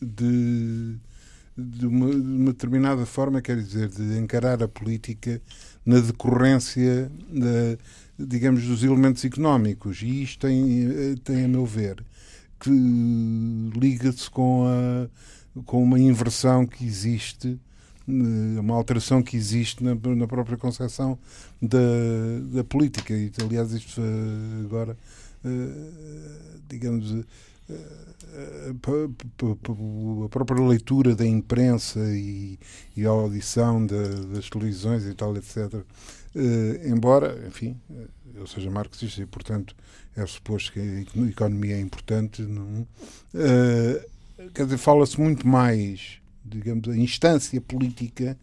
[0.00, 0.96] de,
[1.56, 5.40] de, uma, de uma determinada forma, quer dizer, de encarar a política
[5.84, 7.78] na decorrência, da,
[8.18, 10.02] digamos, dos elementos económicos.
[10.02, 12.04] E isto tem, eh, tem a meu ver,
[12.60, 12.70] que
[13.76, 17.58] liga-se com, a, com uma inversão que existe
[18.08, 21.18] eh, uma alteração que existe na, na própria concepção
[21.60, 21.78] da,
[22.52, 23.14] da política.
[23.14, 24.96] E, aliás, isto eh, agora,
[26.68, 27.24] digamos,
[27.72, 32.58] eh, eh, a própria leitura da imprensa e,
[32.96, 35.84] e a audição da- das televisões e tal, etc.
[36.34, 37.76] eh, embora, enfim,
[38.34, 39.74] eu seja marxista e, portanto,
[40.16, 42.86] é suposto que a economia é importante, não?
[43.34, 44.06] Eh,
[44.54, 48.36] quer dizer, fala-se muito mais, digamos, a instância política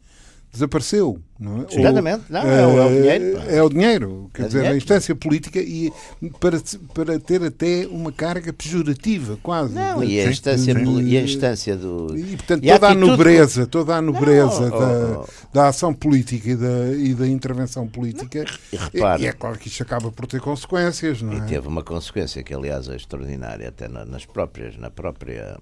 [0.52, 1.60] desapareceu, não é?
[1.72, 2.24] Ou, Exatamente.
[2.30, 3.38] Não, é, o- é eh, dinheiro.
[3.38, 3.44] pá.
[3.46, 4.74] É o dinheiro, quer É dizer, dinheiro.
[4.74, 5.92] a instância política e
[6.40, 6.58] para,
[6.94, 9.74] para ter até uma carga pejorativa, quase.
[9.76, 12.18] Não, e a instância, e a instância do.
[12.18, 16.50] e, portanto, E a toda a nobreza, toda a nobreza da, oh, da ação política
[16.50, 18.44] e da, e da intervenção política.
[18.74, 21.42] E repara- e, é claro que isto acaba por ter consequências, não E é?
[21.42, 25.58] teve uma consequência que, aliás, é extraordinária, até na- nas próprias, na própria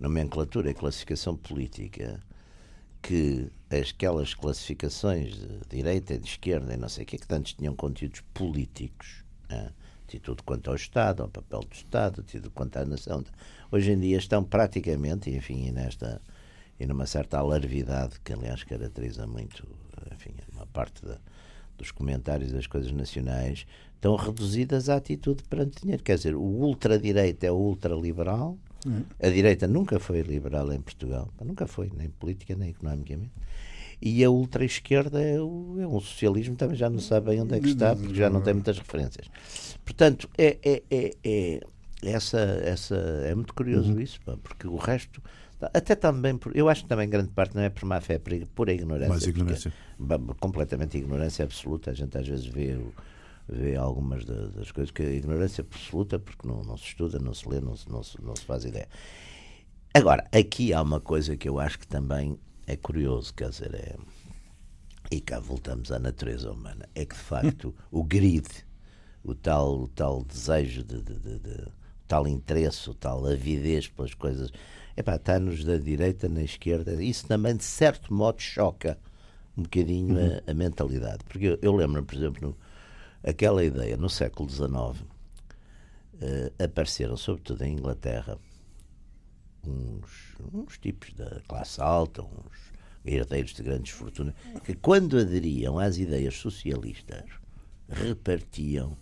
[0.00, 2.18] nomenclatura e classificação política,
[3.02, 7.54] que aquelas classificações de direita e de esquerda e não sei o que, que tantos
[7.54, 9.70] tinham conteúdos políticos, né?
[10.04, 13.24] atitude quanto ao Estado, ao papel do Estado, atitude quanto à nação,
[13.70, 16.20] hoje em dia estão praticamente, enfim, e nesta
[16.78, 19.64] e numa certa alarvidade que, aliás, caracteriza muito,
[20.12, 21.18] enfim, uma parte da,
[21.78, 26.02] dos comentários das coisas nacionais, estão reduzidas à atitude perante dinheiro.
[26.02, 28.58] Quer dizer, o ultradireita é o ultraliberal,
[29.20, 33.32] a direita nunca foi liberal em Portugal, nunca foi, nem política, nem economicamente.
[34.00, 37.68] E a ultra-esquerda é, é um socialismo, também já não sabe bem onde é que
[37.68, 39.30] está, porque já não tem muitas referências.
[39.84, 41.60] Portanto, é, é, é, é-
[42.04, 45.22] essa, essa, é muito curioso isso, pá, porque o resto,
[45.72, 48.18] até também, por- eu acho que também grande parte não é por má fé, é
[48.18, 49.08] por pura ignorância.
[49.08, 49.72] Mais porque- ignorância.
[50.00, 51.92] ba- completamente ignorância absoluta.
[51.92, 52.92] A gente às vezes vê, o-
[53.48, 57.34] vê algumas da- das coisas que é ignorância absoluta porque não, não se estuda, não
[57.34, 58.88] se lê, não se, não, se, não se faz ideia.
[59.94, 63.96] Agora, aqui há uma coisa que eu acho que também é curioso, quer dizer, é,
[65.10, 68.46] e cá voltamos à natureza humana, é que de facto o grid,
[69.24, 73.88] o tal, o tal desejo de, de- de- de- o tal interesse, o tal avidez
[73.88, 74.50] pelas coisas,
[74.96, 78.98] epá, está-nos da direita na esquerda, isso também de certo modo choca
[79.56, 81.24] um bocadinho a, a mentalidade.
[81.24, 82.56] Porque eu, eu lembro, por exemplo, no,
[83.24, 85.04] aquela ideia no século XIX
[86.20, 88.38] eh, apareceram, sobretudo em Inglaterra,
[89.66, 92.72] uns, uns tipos da classe alta, uns
[93.04, 97.24] herdeiros de grandes fortunas, que quando aderiam às ideias socialistas,
[97.88, 98.96] repartiam,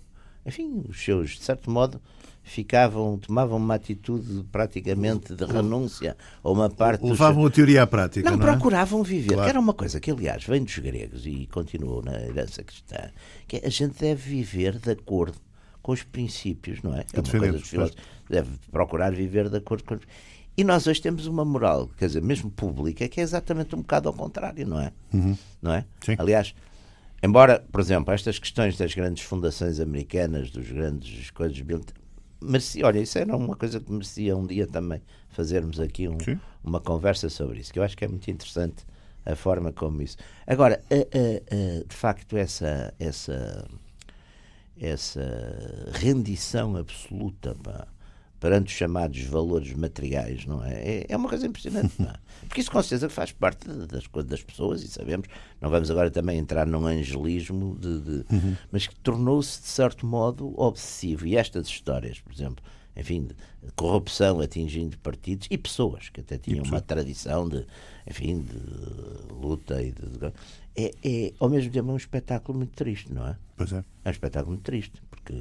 [0.45, 2.01] enfim, os seus, de certo modo,
[2.43, 7.87] ficavam, tomavam uma atitude praticamente de renúncia a uma parte dos Levavam a teoria à
[7.87, 8.51] prática, não, não, é?
[8.51, 9.43] procuravam viver, Claro.
[9.45, 13.11] que era uma coisa que, aliás, vem dos gregos e continuou na herança cristã,
[13.47, 15.39] que é, a gente deve viver de acordo
[15.83, 17.05] com os princípios, não é?
[17.13, 20.01] É uma coisa dos filósofos, deve procurar viver de acordo com os...
[20.57, 24.09] E nós hoje temos uma moral, quer dizer, mesmo pública, que é exatamente um bocado
[24.09, 24.93] ao contrário, não é?
[25.63, 25.79] Não é?
[25.79, 25.85] Uhum.
[26.05, 26.17] Sim.
[26.19, 26.55] Aliás,
[27.23, 31.59] embora, por exemplo, estas questões das grandes fundações americanas, dos grandes coisas,
[32.43, 36.17] merecia, olha, isso era uma coisa que merecia um dia também fazermos aqui um,
[36.63, 38.85] uma conversa sobre isso, que eu acho que é muito interessante
[39.25, 40.17] a forma como isso.
[40.47, 40.83] Agora,
[41.87, 43.69] de facto, essa, essa,
[44.81, 47.87] essa rendição absoluta pá,
[48.41, 50.73] perante os chamados valores materiais, não é?
[50.73, 52.15] É, é uma coisa impressionante, não é?
[52.49, 55.29] Porque isso com certeza faz parte das coisas das pessoas e sabemos,
[55.61, 58.57] não vamos agora também entrar num angelismo, de, de uhum.
[58.73, 61.27] mas que tornou-se de certo modo obsessivo.
[61.27, 62.65] E estas histórias, por exemplo,
[62.97, 63.35] enfim, de
[63.77, 67.67] corrupção atingindo partidos e pessoas que até tinham uma tradição de,
[68.09, 70.33] enfim, de luta e de,
[70.77, 73.37] é, é ao mesmo tempo um espetáculo muito triste, não é?
[73.57, 73.85] Pois é.
[74.05, 75.35] É um espetáculo muito triste, porque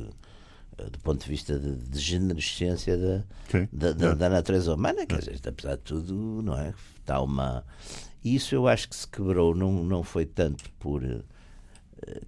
[0.86, 3.24] do ponto de vista de degenerescência da,
[3.72, 4.16] da, da, é.
[4.16, 6.74] da, natureza humana, quer dizer, apesar de tudo, não é?
[7.00, 7.66] Está uma.
[8.24, 11.04] E isso eu acho que se quebrou, não, não foi tanto por.
[11.04, 11.24] Uh,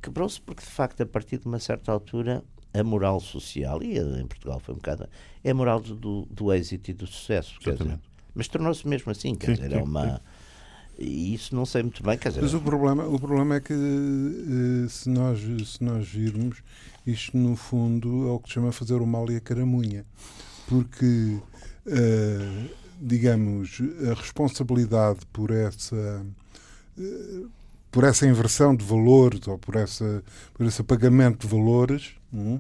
[0.01, 4.27] Quebrou-se porque, de facto, a partir de uma certa altura, a moral social, e em
[4.27, 5.07] Portugal foi um bocado,
[5.43, 7.59] é a moral do, do, êxito e do sucesso.
[7.59, 7.99] Quer dizer,
[8.33, 10.21] mas tornou-se mesmo assim, quer sim, dizer, é sim, é uma.
[11.01, 12.41] E isso não sei muito bem, quer dizer.
[12.41, 16.61] Mas o problema, o problema é que eh, se nós, se nós virmos,
[17.07, 20.05] isto no fundo é o que se chama fazer o mal e a caramunha.
[20.67, 21.39] Porque,
[21.87, 22.69] uh,
[23.01, 26.23] digamos, a responsabilidade por essa.
[26.97, 27.49] Uh,
[27.91, 32.57] por essa inversão de valores ou por, essa, por esse pagamento de valores um,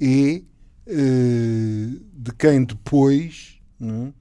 [0.00, 0.46] e
[0.86, 4.14] uh, de quem depois uh,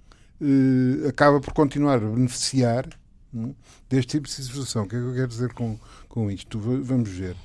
[1.08, 2.90] acaba por continuar a beneficiar
[3.90, 4.84] deste tipo de situação.
[4.84, 6.60] O que é que eu quero dizer com, com isto?
[6.60, 7.36] Vamos ver.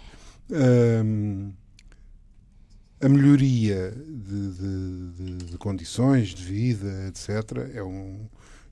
[3.00, 8.26] a melhoria de, de, de, de, condições de vida, etc., é um,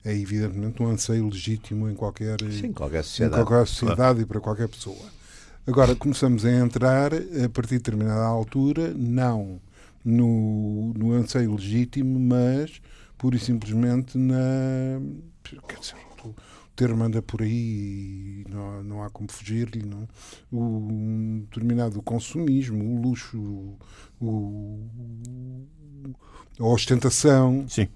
[0.05, 4.41] é evidentemente um anseio legítimo em qualquer, Sim, qualquer sociedade, em qualquer sociedade e para
[4.41, 5.23] qualquer pessoa.
[5.67, 9.61] Agora começamos a entrar a partir de determinada altura, não
[10.05, 12.81] no, no anseio legítimo, mas
[13.17, 15.01] pura e simplesmente na.
[15.69, 15.97] Quer dizer,
[16.83, 19.85] termo anda por aí e não, não há como fugir-lhe.
[19.85, 20.09] Não?
[20.51, 23.77] O um determinado consumismo, o luxo,
[24.21, 24.81] o,
[26.59, 27.65] a ostentação.
[27.69, 27.89] Sim.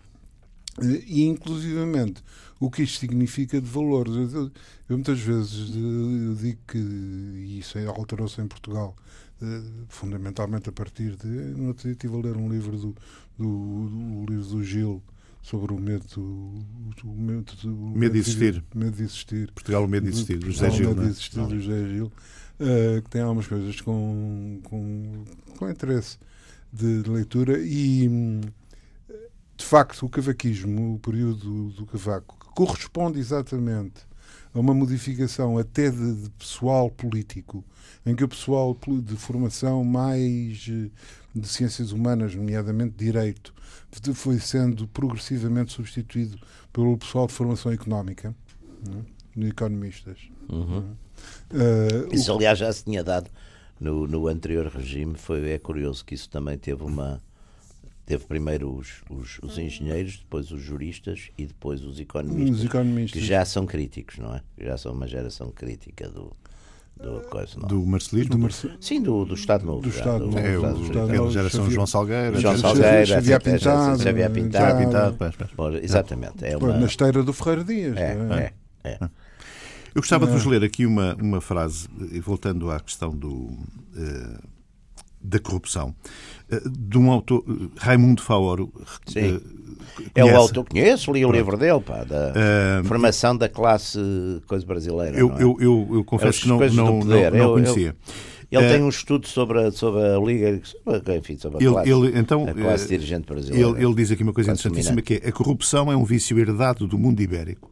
[0.80, 2.22] E, inclusivamente,
[2.60, 4.14] o que isto significa de valores.
[4.32, 4.52] Eu,
[4.88, 8.94] eu muitas vezes eu digo que isso alterou-se em Portugal,
[9.42, 11.26] eh, fundamentalmente a partir de.
[11.26, 12.94] No outro dia estive a ler um livro do,
[13.38, 15.02] do, do livro do Gil
[15.46, 18.64] sobre o medo, o medo, o medo de existir.
[18.74, 19.52] Medo de existir.
[19.52, 20.86] Portugal, o medo de existir, do José Gil.
[20.86, 21.10] O medo de é?
[21.10, 25.24] existir, do José Gil, uh, que tem algumas coisas com, com,
[25.56, 26.18] com interesse
[26.72, 28.40] de, de leitura e
[29.56, 34.04] de facto, o cavaquismo, o período do cavaco, corresponde exatamente
[34.52, 37.64] a uma modificação até de, de, pessoal político,
[38.06, 40.88] em que o pessoal de formação mais eh,
[41.34, 43.52] de ciências humanas, nomeadamente direito,
[44.14, 46.38] foi sendo progressivamente substituído
[46.72, 48.34] pelo pessoal de formação económica?
[49.36, 49.46] É?
[49.46, 50.18] economistas.
[50.48, 50.94] Uhum.
[51.50, 53.28] Uh, isso, aliás, já se tinha dado
[53.80, 55.14] no, no anterior regime.
[55.16, 57.20] Foi, é curioso que isso também teve uma
[58.06, 63.20] Teve primeiro os, os, os, engenheiros, depois os juristas e depois os economistas, os economistas.
[63.20, 64.42] que já são críticos, não é?
[64.58, 66.32] Já são uma geração crítica do,
[66.96, 68.30] do, coisa, do marcelismo?
[68.30, 68.70] Do Marce...
[68.80, 69.82] Sim, do, do Estado Novo.
[69.82, 70.38] Do Estado Novo.
[70.38, 72.40] É, o, Estado geração Xavier, João Salgueira.
[72.40, 74.02] João Salgueira, Xavier Pintado.
[74.02, 74.78] Xavier Pintado.
[74.78, 75.76] Pintado.
[75.82, 76.44] Exatamente.
[76.44, 76.76] É uma...
[76.78, 77.96] Na esteira do Ferreira Dias.
[77.96, 78.52] É, é,
[78.84, 78.90] é.
[78.90, 79.04] é.
[79.94, 81.88] Eu gostava de vos ler aqui uma, uma frase,
[82.22, 84.38] voltando à questão do, uh,
[85.22, 85.94] da corrupção.
[86.50, 88.72] Eh, de um autor, eh, Raimundo Faoro.
[89.06, 89.40] Sim.
[90.14, 91.36] É o autor, conheço, li o Pronto.
[91.36, 93.98] livro dele, pá, da uh, formação da classe
[94.46, 95.16] coisa brasileira.
[95.16, 95.42] Eu, é?
[95.42, 97.96] eu, eu, eu, confesso que não, não, não, não, conhecia.
[98.50, 101.90] ele tem um estudo sobre a, sobre a Liga, sobre, enfim, sobre a ele, classe,
[101.90, 103.68] ele, então, a classe dirigente brasileira.
[103.68, 106.86] Ele, ele diz aqui uma coisa interessantíssima, que é a corrupção é um vício herdado
[106.86, 107.70] do mundo ibérico.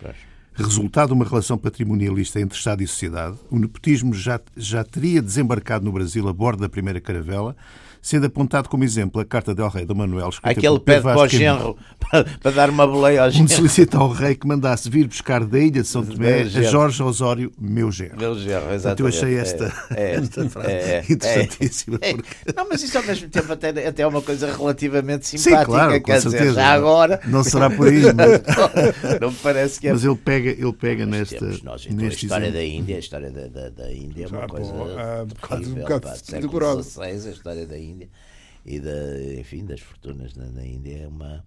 [0.00, 0.16] Pois
[0.56, 5.84] resultado de uma relação patrimonialista entre Estado e sociedade, o nepotismo já, já teria desembarcado
[5.84, 7.54] no Brasil a bordo da primeira caravela,
[8.06, 11.76] sendo apontado como exemplo a carta del rei do Manuel, Aquele pede para o genro
[11.98, 13.48] para, para, dar uma boleia ao genro.
[13.48, 17.52] Solicita ao rei que mandasse vir buscar da ilha de São Tomé a Jorge Osório,
[17.58, 18.16] meu genro.
[18.16, 19.00] Meu genro, exatamente.
[19.00, 21.98] eu achei esta, é, esta é, frase é, interessantíssima.
[22.00, 22.28] É, porque...
[22.54, 25.58] Não, mas isso ao mesmo tempo até, até é uma coisa relativamente simpática.
[25.58, 26.54] Sim, claro, quer dizer, certeza.
[26.54, 27.20] já agora...
[27.26, 28.40] Não será por aí, mas...
[29.20, 29.92] não me parece que é...
[29.92, 31.44] Mas ele pega, ele pega nesta...
[31.64, 34.72] nós, então, a história da Índia, a história da, da, da Índia é uma coisa
[35.48, 37.95] terrível, um pá, século XVI, a história da Índia
[38.64, 41.44] e da, enfim, das fortunas na, na Índia é uma.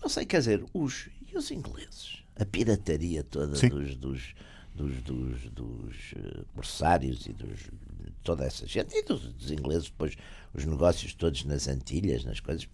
[0.00, 2.22] Não sei, quer dizer, os, e os ingleses?
[2.36, 4.34] A pirataria toda dos, dos,
[4.74, 7.70] dos, dos, dos uh, corsários e dos
[8.22, 10.16] toda essa gente e dos, dos ingleses, depois
[10.54, 12.68] os negócios todos nas Antilhas, nas coisas,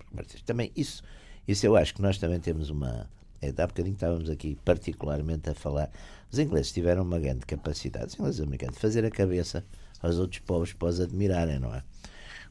[0.45, 1.03] também isso,
[1.47, 3.09] isso eu acho que nós também temos uma.
[3.41, 5.91] É, há bocadinho estávamos aqui particularmente a falar.
[6.31, 9.65] Os ingleses tiveram uma grande capacidade, os ingleses americanos, de fazer a cabeça
[10.03, 11.83] aos outros povos para os admirarem, não é?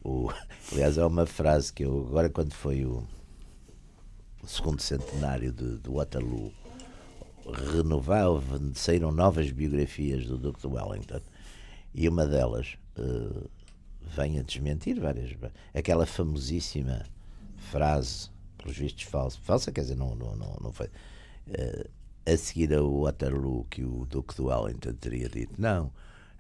[0.08, 0.32] O,
[0.72, 3.06] aliás, é uma frase que eu, agora, quando foi o,
[4.42, 6.54] o segundo centenário de, de Waterloo,
[7.74, 8.42] renovaram,
[8.74, 11.20] saíram novas biografias do Duque de Wellington
[11.94, 13.50] e uma delas uh,
[14.16, 15.36] vem a desmentir várias
[15.74, 17.04] aquela famosíssima
[17.58, 21.90] frase pelos vistos falsa falsa quer dizer não não não, não foi uh,
[22.26, 25.92] a seguir ao Waterloo que o Duque de Wellington teria dito não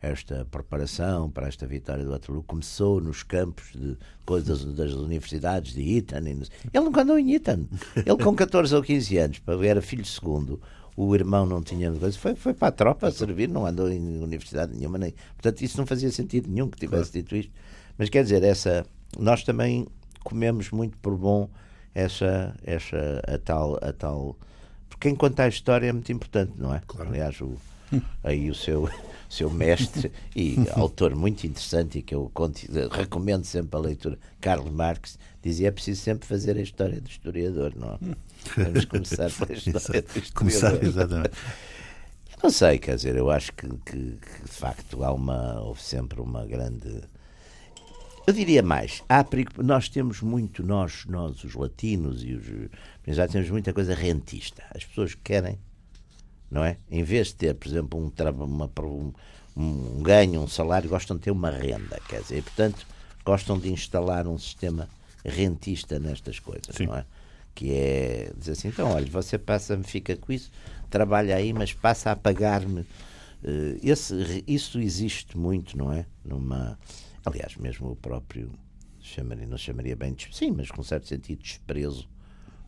[0.01, 5.97] esta preparação para esta vitória do Waterloo começou nos campos de coisas das universidades de
[5.97, 6.17] Eton.
[6.17, 7.65] Ele nunca andou em Eton.
[7.95, 10.61] Ele com 14 ou 15 anos, era filho segundo,
[10.95, 14.01] o irmão não tinha coisa, foi, foi para a tropa a servir, não andou em
[14.19, 15.13] universidade nenhuma, nem.
[15.35, 17.23] Portanto, isso não fazia sentido nenhum que tivesse claro.
[17.23, 17.51] dito isto.
[17.97, 18.83] Mas quer dizer, essa,
[19.17, 19.87] nós também
[20.23, 21.47] comemos muito por bom
[21.93, 24.35] essa, essa a tal, a tal.
[24.89, 26.81] Porque quem conta a história é muito importante, não é?
[26.87, 27.09] Claro.
[27.09, 27.55] Aliás, o,
[28.23, 28.89] aí o seu
[29.29, 32.31] seu mestre e autor muito interessante e que eu
[32.91, 37.73] recomendo sempre a leitura, Karl Marx, dizia é preciso sempre fazer a história do historiador,
[37.75, 37.97] não é?
[38.63, 40.31] Vamos começar pela história do historiador.
[40.33, 41.37] Começar, exatamente.
[42.41, 46.21] Não sei, quer dizer, eu acho que, que, que, de facto há uma, houve sempre
[46.21, 47.01] uma grande.
[48.25, 49.25] Eu diria mais, há
[49.63, 52.45] nós temos muito, nós, nós, os latinos e os.
[53.07, 54.63] Já temos muita coisa rentista.
[54.75, 55.57] As pessoas querem
[56.49, 56.77] não é?
[56.89, 58.11] Em vez de ter, por exemplo, um,
[58.43, 59.13] uma, um,
[59.55, 62.85] um ganho, um salário, gostam de ter uma renda, quer dizer, e, portanto,
[63.25, 64.89] gostam de instalar um sistema
[65.25, 66.87] rentista nestas coisas, Sim.
[66.87, 67.05] não é?
[67.53, 70.51] Que é dizer assim, então, olha, você passa-me, fica com isso,
[70.89, 72.81] trabalha aí, mas passa a pagar-me.
[73.43, 76.05] Uh, esse, isso existe muito, não é?
[76.23, 76.77] Numa,
[77.25, 78.51] aliás, mesmo o próprio
[79.01, 82.07] chamaria, não chamaria bem sim, mas com certo sentido desprezo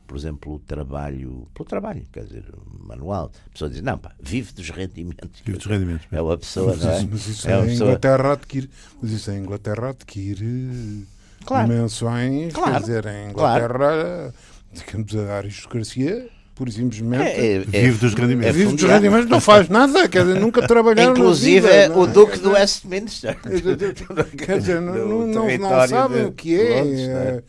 [0.10, 2.43] por exemplo, o trabalho, pelo trabalho, quer dizer,
[2.80, 3.32] manual.
[3.45, 5.39] A pessoa diz, não, pá, vive dos rendimentos.
[5.45, 6.07] Vive dos rendimentos.
[6.12, 7.07] É uma pessoa, mas, não é?
[7.12, 7.89] Mas isso é, é pessoa...
[7.89, 11.07] Inglaterra adquire, mas isso é Inglaterra adquire
[11.45, 11.68] claro.
[11.68, 12.72] dimensões, claro.
[12.72, 14.34] quer dizer, em Inglaterra, claro.
[14.74, 16.28] digamos, a aristocracia
[16.60, 18.53] pura e simplesmente é, é, vive dos rendimentos.
[18.53, 22.38] vive dos rendimentos, não faz nada, quer dizer, nunca trabalharam Inclusive vida, é o Duque
[22.39, 23.39] do Westminster.
[24.38, 26.80] quer dizer, não, não, não, não sabem o que é.
[26.80, 27.43] é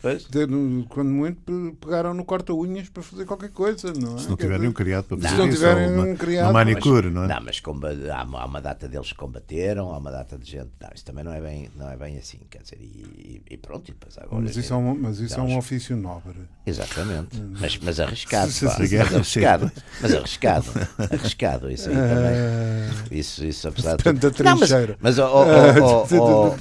[0.87, 4.19] quando muito pegaram no corta-unhas para fazer qualquer coisa, não é?
[4.19, 6.45] Se não tiverem um criado para fazer Se não tiverem um criado.
[6.45, 7.27] Uma manicure, não é?
[7.27, 7.61] Não, mas
[8.09, 10.69] há, há uma data deles que combateram, há uma data de gente.
[10.79, 13.89] Não, isso também não é bem, não é bem assim, quer dizer, e, e pronto,
[13.89, 14.41] e depois agora.
[14.41, 16.37] Mas isso, é, um, mas isso é um ofício nobre.
[16.65, 18.49] Exatamente, mas, mas arriscado.
[18.61, 19.71] Pá, mas arriscado.
[20.01, 20.65] Mas arriscado,
[20.97, 23.19] arriscado, isso aí também.
[23.19, 24.03] Isso, isso apesar de.
[24.03, 24.57] Tanta Não,
[24.99, 26.05] mas, oh,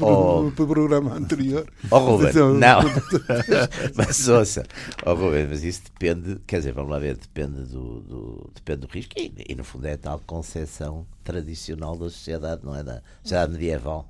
[0.00, 1.66] oh, programa anterior.
[1.90, 2.80] Oh, Ruben, não.
[3.94, 4.64] mas ouça,
[5.04, 8.88] oh, Ruben, mas isso depende, quer dizer, vamos lá ver, depende do, do depende do
[8.88, 12.82] risco e, e, no fundo é a tal concepção tradicional da sociedade, não é?
[12.82, 14.08] Da sociedade medieval.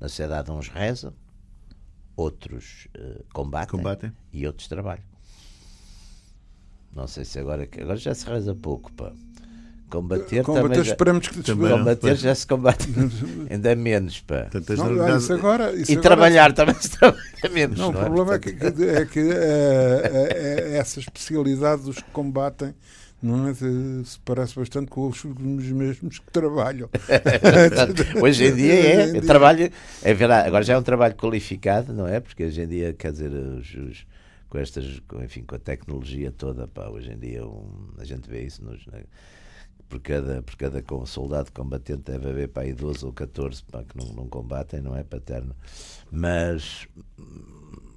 [0.00, 1.12] Na sociedade, uns rezam,
[2.16, 5.09] outros uh, combatem, combatem e outros trabalham.
[6.94, 7.68] Não sei se agora.
[7.80, 9.12] Agora já se reza pouco, pá.
[9.90, 12.86] Combater, combater também esperamos que também, combater já se combate
[13.50, 14.48] ainda menos pá.
[14.76, 16.00] Não, isso agora, isso e agora...
[16.00, 17.20] trabalhar também se trabalha
[17.50, 18.04] menos não, não, o é?
[18.04, 22.72] problema é que, é que é, é, essa especialidade dos que combatem
[23.20, 26.88] não é, se parece bastante com os mesmos que trabalham
[28.22, 29.72] hoje em dia é, é trabalho
[30.02, 33.10] é verdade, agora já é um trabalho qualificado não é porque hoje em dia quer
[33.10, 34.06] dizer os, os
[34.50, 38.44] com estas, enfim, com a tecnologia toda, pá, hoje em dia um, a gente vê
[38.44, 39.04] isso nos, né?
[39.88, 43.96] por cada, por cada soldado combatente deve haver para aí 12 ou 14 pá, que
[43.96, 45.54] não, não combatem, não é paterno.
[46.10, 46.86] Mas,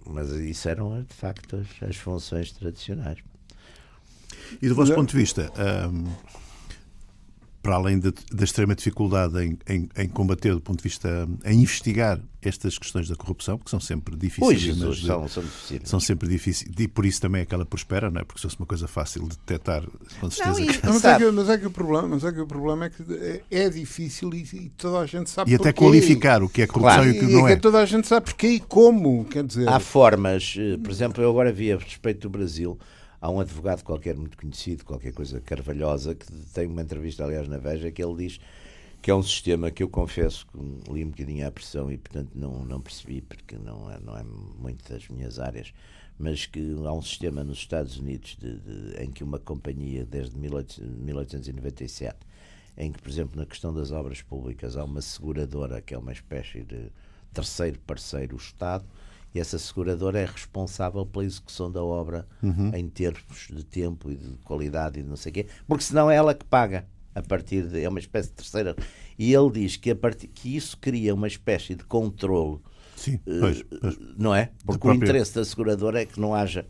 [0.06, 3.20] mas isso eram de facto as, as funções tradicionais.
[4.62, 5.52] E do vosso ponto de vista,
[5.92, 6.06] um,
[7.64, 11.62] para além da, da extrema dificuldade em, em, em, combater, do ponto de vista, em
[11.62, 14.50] investigar estas questões da corrupção, que são sempre difíceis.
[14.50, 15.44] Ui, Jesus, de, são, são,
[15.86, 16.70] são, sempre difíceis.
[16.78, 18.26] E por isso também é que ela prospera, não é?
[18.26, 19.82] Porque se fosse uma coisa fácil de detectar,
[20.20, 20.60] com certeza.
[20.60, 20.86] Não, e, que...
[20.86, 23.04] mas, é que, mas, é que, o problema, mas é que o problema é que
[23.14, 26.68] é, é difícil e, e, toda a gente sabe E até qualificar o que é
[26.68, 27.16] corrupção claro.
[27.16, 27.54] e o que não é.
[27.54, 29.70] E toda a gente sabe porquê e como, quer dizer.
[29.70, 32.78] Há formas, eh, por exemplo, eu agora vi a respeito do Brasil
[33.24, 37.58] Há um advogado qualquer muito conhecido, qualquer coisa carvalhosa, que tem uma entrevista, aliás, na
[37.58, 38.38] Veja, que ele diz
[39.02, 40.58] que é um sistema que eu confesso que
[40.92, 44.24] li um bocadinho à pressão e, portanto, não, não percebi, porque não é, não é
[44.24, 45.74] muito das minhas áreas,
[46.20, 50.38] mas que há um sistema nos Estados Unidos de, de, em que uma companhia, desde
[50.38, 52.18] 1897,
[52.76, 56.12] em que, por exemplo, na questão das obras públicas, há uma seguradora, que é uma
[56.12, 56.92] espécie de
[57.34, 58.84] terceiro parceiro o Estado
[59.34, 62.72] e essa seguradora é responsável pela execução da obra Uhum.
[62.76, 66.10] em termos de tempo e de qualidade e de não sei o quê, porque senão
[66.12, 67.82] é ela que paga a partir de.
[67.82, 68.76] é uma espécie de terceira.
[69.18, 72.60] E ele diz que, a partir, que isso cria uma espécie de controle,
[72.96, 73.98] Sim, pois, pois.
[74.18, 74.52] não é?
[74.66, 76.66] Porque própria- o interesse da seguradora é que não haja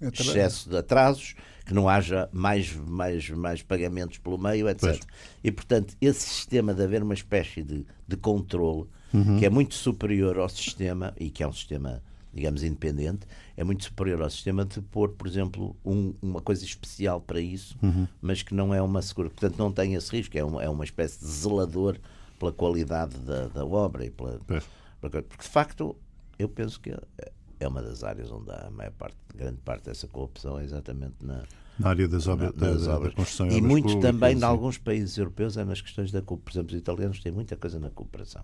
[0.00, 1.34] excesso de atrasos,
[1.64, 4.80] que não haja mais, mais, mais pagamentos pelo meio, etc.
[4.82, 5.00] Pois.
[5.42, 9.38] E, portanto, esse sistema de haver uma espécie de, de controle, Uhum.
[9.38, 12.02] que é muito superior ao sistema, e que é um sistema,
[12.34, 13.26] digamos, independente,
[13.56, 17.76] é muito superior ao sistema de pôr, por exemplo, um- uma coisa especial para isso,
[17.82, 18.06] Uhum.
[18.20, 19.30] mas que não é uma segura.
[19.30, 21.96] Portanto, não tem esse risco, é uma, é uma espécie de zelador
[22.38, 24.64] pela qualidade da, da obra e pela, Pois.
[25.00, 25.96] porque, porque, de facto,
[26.38, 30.06] eu penso que é- uma das áreas onde há a maior parte, grande parte dessa
[30.06, 31.42] corrupção é exatamente na,
[31.78, 33.12] Na área das obras, na- nas da, da- obras.
[33.12, 36.62] da construção e muito públicas, também, em alguns países europeus, é nas questões da cooperação.
[36.64, 38.42] Por exemplo, os italianos têm muita coisa na cooperação.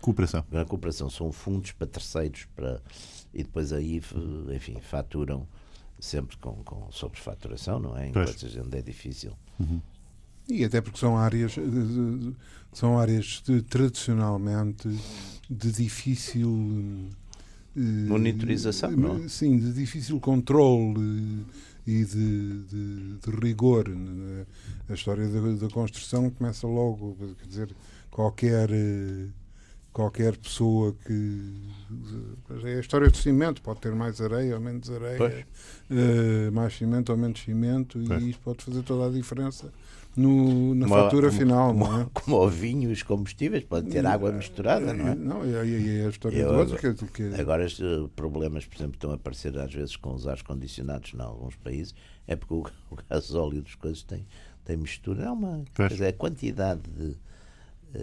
[0.00, 0.44] Cooperação.
[0.50, 2.80] Na cooperação são fundos para terceiros para,
[3.34, 4.00] e depois aí,
[4.54, 5.46] enfim, faturam
[5.98, 8.10] sempre com, com sobrefaturação, não é?
[8.12, 8.30] Pois.
[8.30, 9.32] Enquanto a gente é difícil.
[10.48, 11.62] E até porque são áreas, eh,
[12.72, 14.88] são áreas de, tradicionalmente
[15.50, 17.10] de difícil
[17.76, 19.28] eh, Monitorização, eh, não?
[19.28, 23.88] Sim, de difícil controle eh, e de, de- de rigor.
[23.88, 24.46] né?
[24.88, 27.76] A história da, da construção começa logo, quer dizer,
[28.10, 29.26] qualquer eh,
[29.96, 31.54] qualquer pessoa que
[32.66, 35.46] é a história do cimento pode ter mais areia ou menos areia
[35.90, 38.22] eh, mais cimento ou menos cimento Pois.
[38.22, 39.72] e isto pode fazer toda a diferença
[40.14, 42.06] no, na Como fatura como- final como, não é?
[42.12, 45.14] como o vinho e os combustíveis, pode ter água misturada, não é?
[45.14, 48.66] Não, e, e- e a história Eu do outro agora- que, que Agora, eh, problemas,
[48.66, 51.94] por exemplo, estão a aparecer às vezes com os ar-condicionados em alguns países,
[52.26, 54.26] é porque o, o gasóleo das coisas tem,
[54.64, 55.24] tem mistura.
[55.24, 55.88] É uma Pois.
[55.88, 57.16] quer dizer, a quantidade de.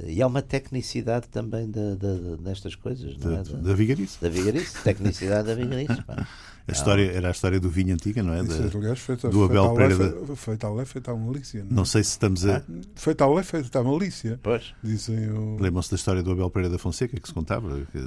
[0.06, 3.44] Eh, E há uma tecnicidade também da, da- destas coisas, não Da, é?
[3.44, 4.18] Da, da vigarice.
[4.22, 6.02] da vigarice, tecnicidade da vigarice.
[6.04, 6.28] pá.
[6.66, 8.42] A história, era a história do vinho antiga, não é?
[8.42, 11.14] isso, Da- aliás, feita, do feita Abel lei, Pereira fe- feita à lei, feita à
[11.18, 11.74] malícia não, é?
[11.74, 12.64] não sei se estamos a.
[12.96, 14.74] feita à lei, feita à malícia Pois.
[14.82, 15.58] dizem o...
[15.60, 17.82] Lembram-se da história do Abel Pereira da Fonseca que se contava?
[17.92, 18.00] Que,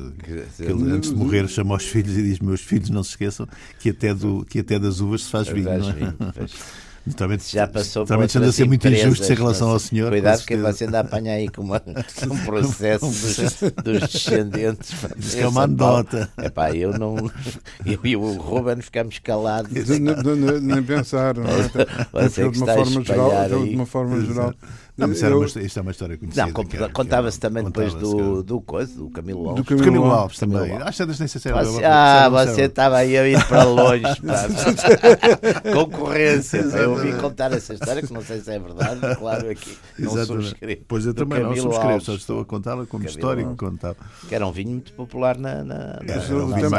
[0.57, 3.47] que ele, antes de morrer, chama aos filhos e diz: Meus filhos, não se esqueçam
[3.79, 5.67] que até, do, que até das uvas se faz vinho.
[5.67, 6.47] faz Não é?
[7.07, 10.11] Naturalmente, Já passou por naturalmente anda a ser muito injusto em relação ao senhor.
[10.11, 11.81] Cuidado que você anda a apanhar aí com uma,
[12.29, 13.37] um processo dos,
[13.85, 14.93] dos descendentes.
[15.33, 16.29] que é uma anedota.
[16.37, 17.17] É pá, eu não.
[17.87, 19.89] Eu e o Ruben ficamos calados.
[19.89, 21.89] Nem, nem- nem pensar, não é?
[22.29, 24.55] Você uma forma geral, de uma forma geral.
[24.97, 26.47] Não, mas Eu- uma, isto é uma história conhecida.
[26.47, 29.65] Não, que que contava-se também depois do, que- do coisa, do Camilo Do Alves.
[29.67, 30.57] Camilo Camilo Alves, também.
[30.57, 30.89] Camilo Alves.
[30.89, 34.05] Às tantas nem sei se era Você- ah, você estava aí a ir para longe.
[35.73, 36.59] Concorrência.
[36.59, 40.47] Eu ouvi contar essa história, que não sei se é verdade, claro, aqui não Exatamente.
[40.49, 40.81] subscrevo.
[40.89, 43.97] Pois eu Do também não subscrevo, Alves, só estou a contá-la como história que contava.
[44.29, 45.63] Que era um vinho muito popular na.
[45.63, 46.71] na, na,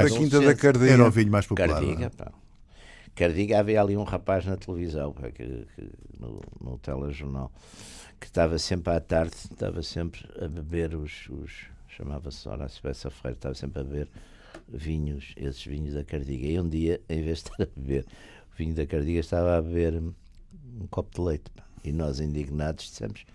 [0.41, 0.93] na Cardeia.
[0.93, 1.67] Era o vinho mais popular.
[1.67, 1.79] não é?
[1.95, 2.11] Cardiga,
[3.17, 3.25] pá.
[3.25, 5.65] Cardiga, havia ali um rapaz na televisão, que, que-
[6.19, 7.51] no, no telejornal,
[8.19, 11.27] que estava sempre à tarde, estava sempre a beber os.
[11.29, 11.51] os
[11.89, 14.07] chamava-se Horácio Bessa Ferreira, estava sempre a beber
[14.67, 16.45] vinhos, esses vinhos da Cardiga.
[16.45, 18.05] E um dia, em vez de estar a beber
[18.55, 20.13] vinho da Cardiga, estava a beber um,
[20.81, 21.49] um copo de leite.
[21.55, 21.63] pá.
[21.83, 23.25] E nós, indignados, dissemos: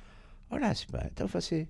[0.50, 1.66] Horácio, pá, então você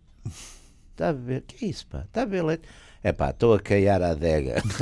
[0.90, 2.00] está a beber, que é isso, pá?
[2.02, 2.68] Está a beber leite?
[3.04, 4.62] É pá, estou a caiar a adega.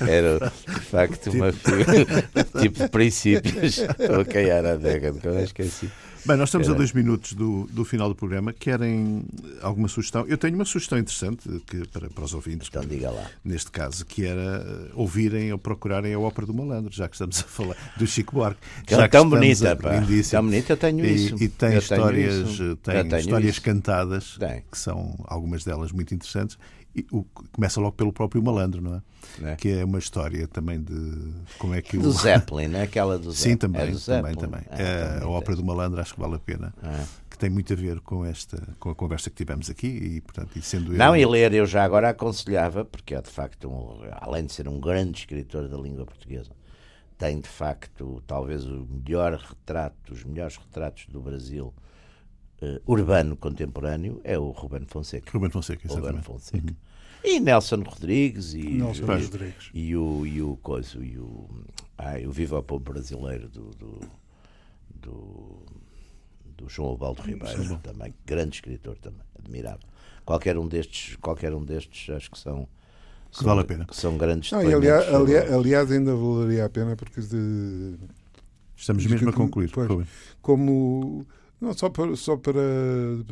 [0.00, 3.78] Era de facto uma fi- tipo de princípios.
[3.78, 5.90] Estou a caiar a adega, nunca mais esqueci.
[6.26, 6.78] Bem, nós estamos a Era.
[6.78, 8.52] dois minutos do, do final do programa.
[8.52, 9.24] Querem
[9.62, 10.26] alguma sugestão?
[10.26, 13.24] Eu tenho uma sugestão interessante que, para, para os ouvintes, Então diga lá.
[13.42, 17.40] neste caso, que era eh, ouvirem ou procurarem a ópera do Malandro, já que estamos
[17.40, 18.60] a falar do Chico Buarque.
[18.86, 19.90] Que já é tão bonita, a- pá.
[20.30, 21.42] Tão bonita, eu tenho E, isso.
[21.42, 23.62] e tem Eu histórias, eh, tem histórias isso.
[23.62, 24.62] cantadas, Tem.
[24.70, 26.58] que são algumas delas muito interessantes.
[27.12, 27.22] O,
[27.52, 29.02] começa logo pelo próprio Malandro, não é?
[29.40, 29.56] Né?
[29.56, 32.12] Que é uma história também de como é que Do o.
[32.12, 33.52] Zeppelin, não é aquela do Zeppelin.
[33.52, 34.34] Sim, também, é do também, Zeppelin.
[34.36, 34.60] também.
[34.70, 36.74] É, É, a ópera do Malandro acho que vale a pena.
[36.82, 37.04] É.
[37.30, 40.56] Que tem muito a ver com esta com a conversa que tivemos aqui e, portanto,
[40.56, 44.00] e sendo Não, ele- e ler eu já agora aconselhava, porque é de facto, um,
[44.20, 46.50] além de ser um grande escritor da língua portuguesa,
[47.16, 51.72] tem de facto talvez o melhor retrato, os melhores retratos do Brasil
[52.62, 55.30] eh, urbano contemporâneo, é o Ruben Fonseca.
[55.32, 56.24] Ruben Fonseca, Ruben exatamente.
[56.26, 56.76] Fonseca.
[57.24, 59.70] E Nelson Rodrigues e, Nelson e- Rodrigues.
[59.74, 61.48] e o e o coisa e o
[61.96, 64.00] ai, o Viva o Povo Brasileiro do do,
[64.94, 65.62] do,
[66.56, 69.86] do João Albaldo Ribeiro também grande escritor também admirável
[70.24, 72.68] qualquer um destes qualquer um destes acho que são
[73.32, 73.84] Que vale a pena.
[73.84, 77.96] que são grandes Não, aliás, aliás, aliás, ainda valeria a pena porque de,
[78.76, 79.70] Estamos mesmo a concluir.
[79.72, 79.88] Pois.
[79.88, 80.06] Ruben.
[80.40, 81.26] como
[81.60, 82.60] Não, só para, só para,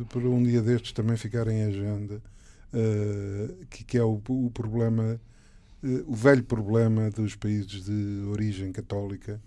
[0.09, 2.21] para um dia destes também ficar em agenda,
[2.73, 5.19] uh, que, que é o, o problema,
[5.83, 9.39] uh, o velho problema dos países de origem católica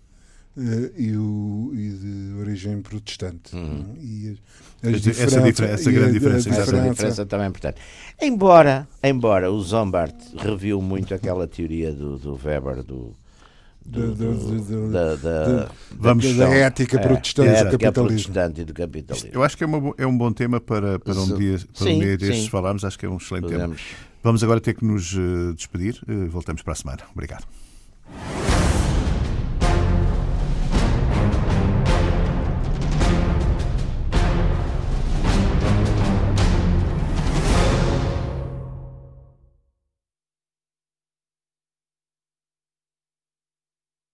[0.57, 3.55] uh, e, o, e de origem protestante.
[3.55, 3.97] Uhum.
[4.01, 4.39] E
[4.83, 7.81] as, as essa, diferença, essa grande diferença, a, essa diferença também é importante.
[8.19, 13.15] Embora, embora o Zombart reviu muito aquela teoria do, do Weber, do,
[13.85, 18.35] da, da, vamos, da ética protestante é, do capitalismo.
[18.57, 19.31] e do capitalismo.
[19.33, 21.97] Eu acho que é, uma, é um bom tema para, para um dia, para sim,
[21.97, 22.85] um dia destes falarmos.
[22.85, 23.81] Acho que é um excelente Podemos.
[23.81, 24.11] tema.
[24.23, 25.99] Vamos agora ter que nos eh, despedir.
[26.07, 27.03] Eh, voltamos para a semana.
[27.13, 27.47] Obrigado.